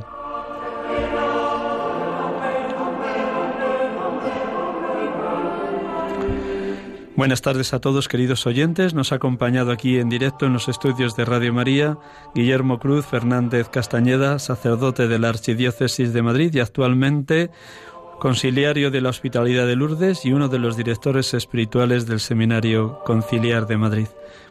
[7.16, 8.96] Buenas tardes a todos, queridos oyentes.
[8.96, 12.00] Nos ha acompañado aquí en directo en los estudios de Radio María
[12.34, 17.52] Guillermo Cruz Fernández Castañeda, sacerdote de la Archidiócesis de Madrid y actualmente
[18.20, 23.68] conciliario de la Hospitalidad de Lourdes y uno de los directores espirituales del Seminario Conciliar
[23.68, 24.08] de Madrid.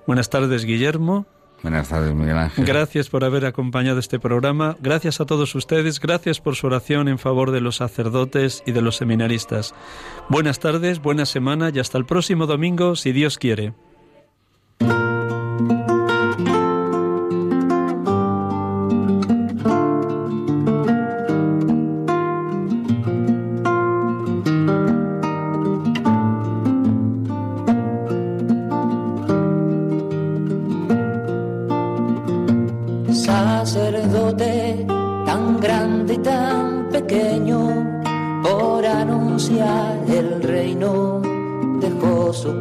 [0.07, 1.27] Buenas tardes, Guillermo.
[1.63, 2.65] Buenas tardes, Miguel Ángel.
[2.65, 4.77] Gracias por haber acompañado este programa.
[4.81, 5.99] Gracias a todos ustedes.
[6.01, 9.75] Gracias por su oración en favor de los sacerdotes y de los seminaristas.
[10.29, 13.73] Buenas tardes, buena semana y hasta el próximo domingo, si Dios quiere.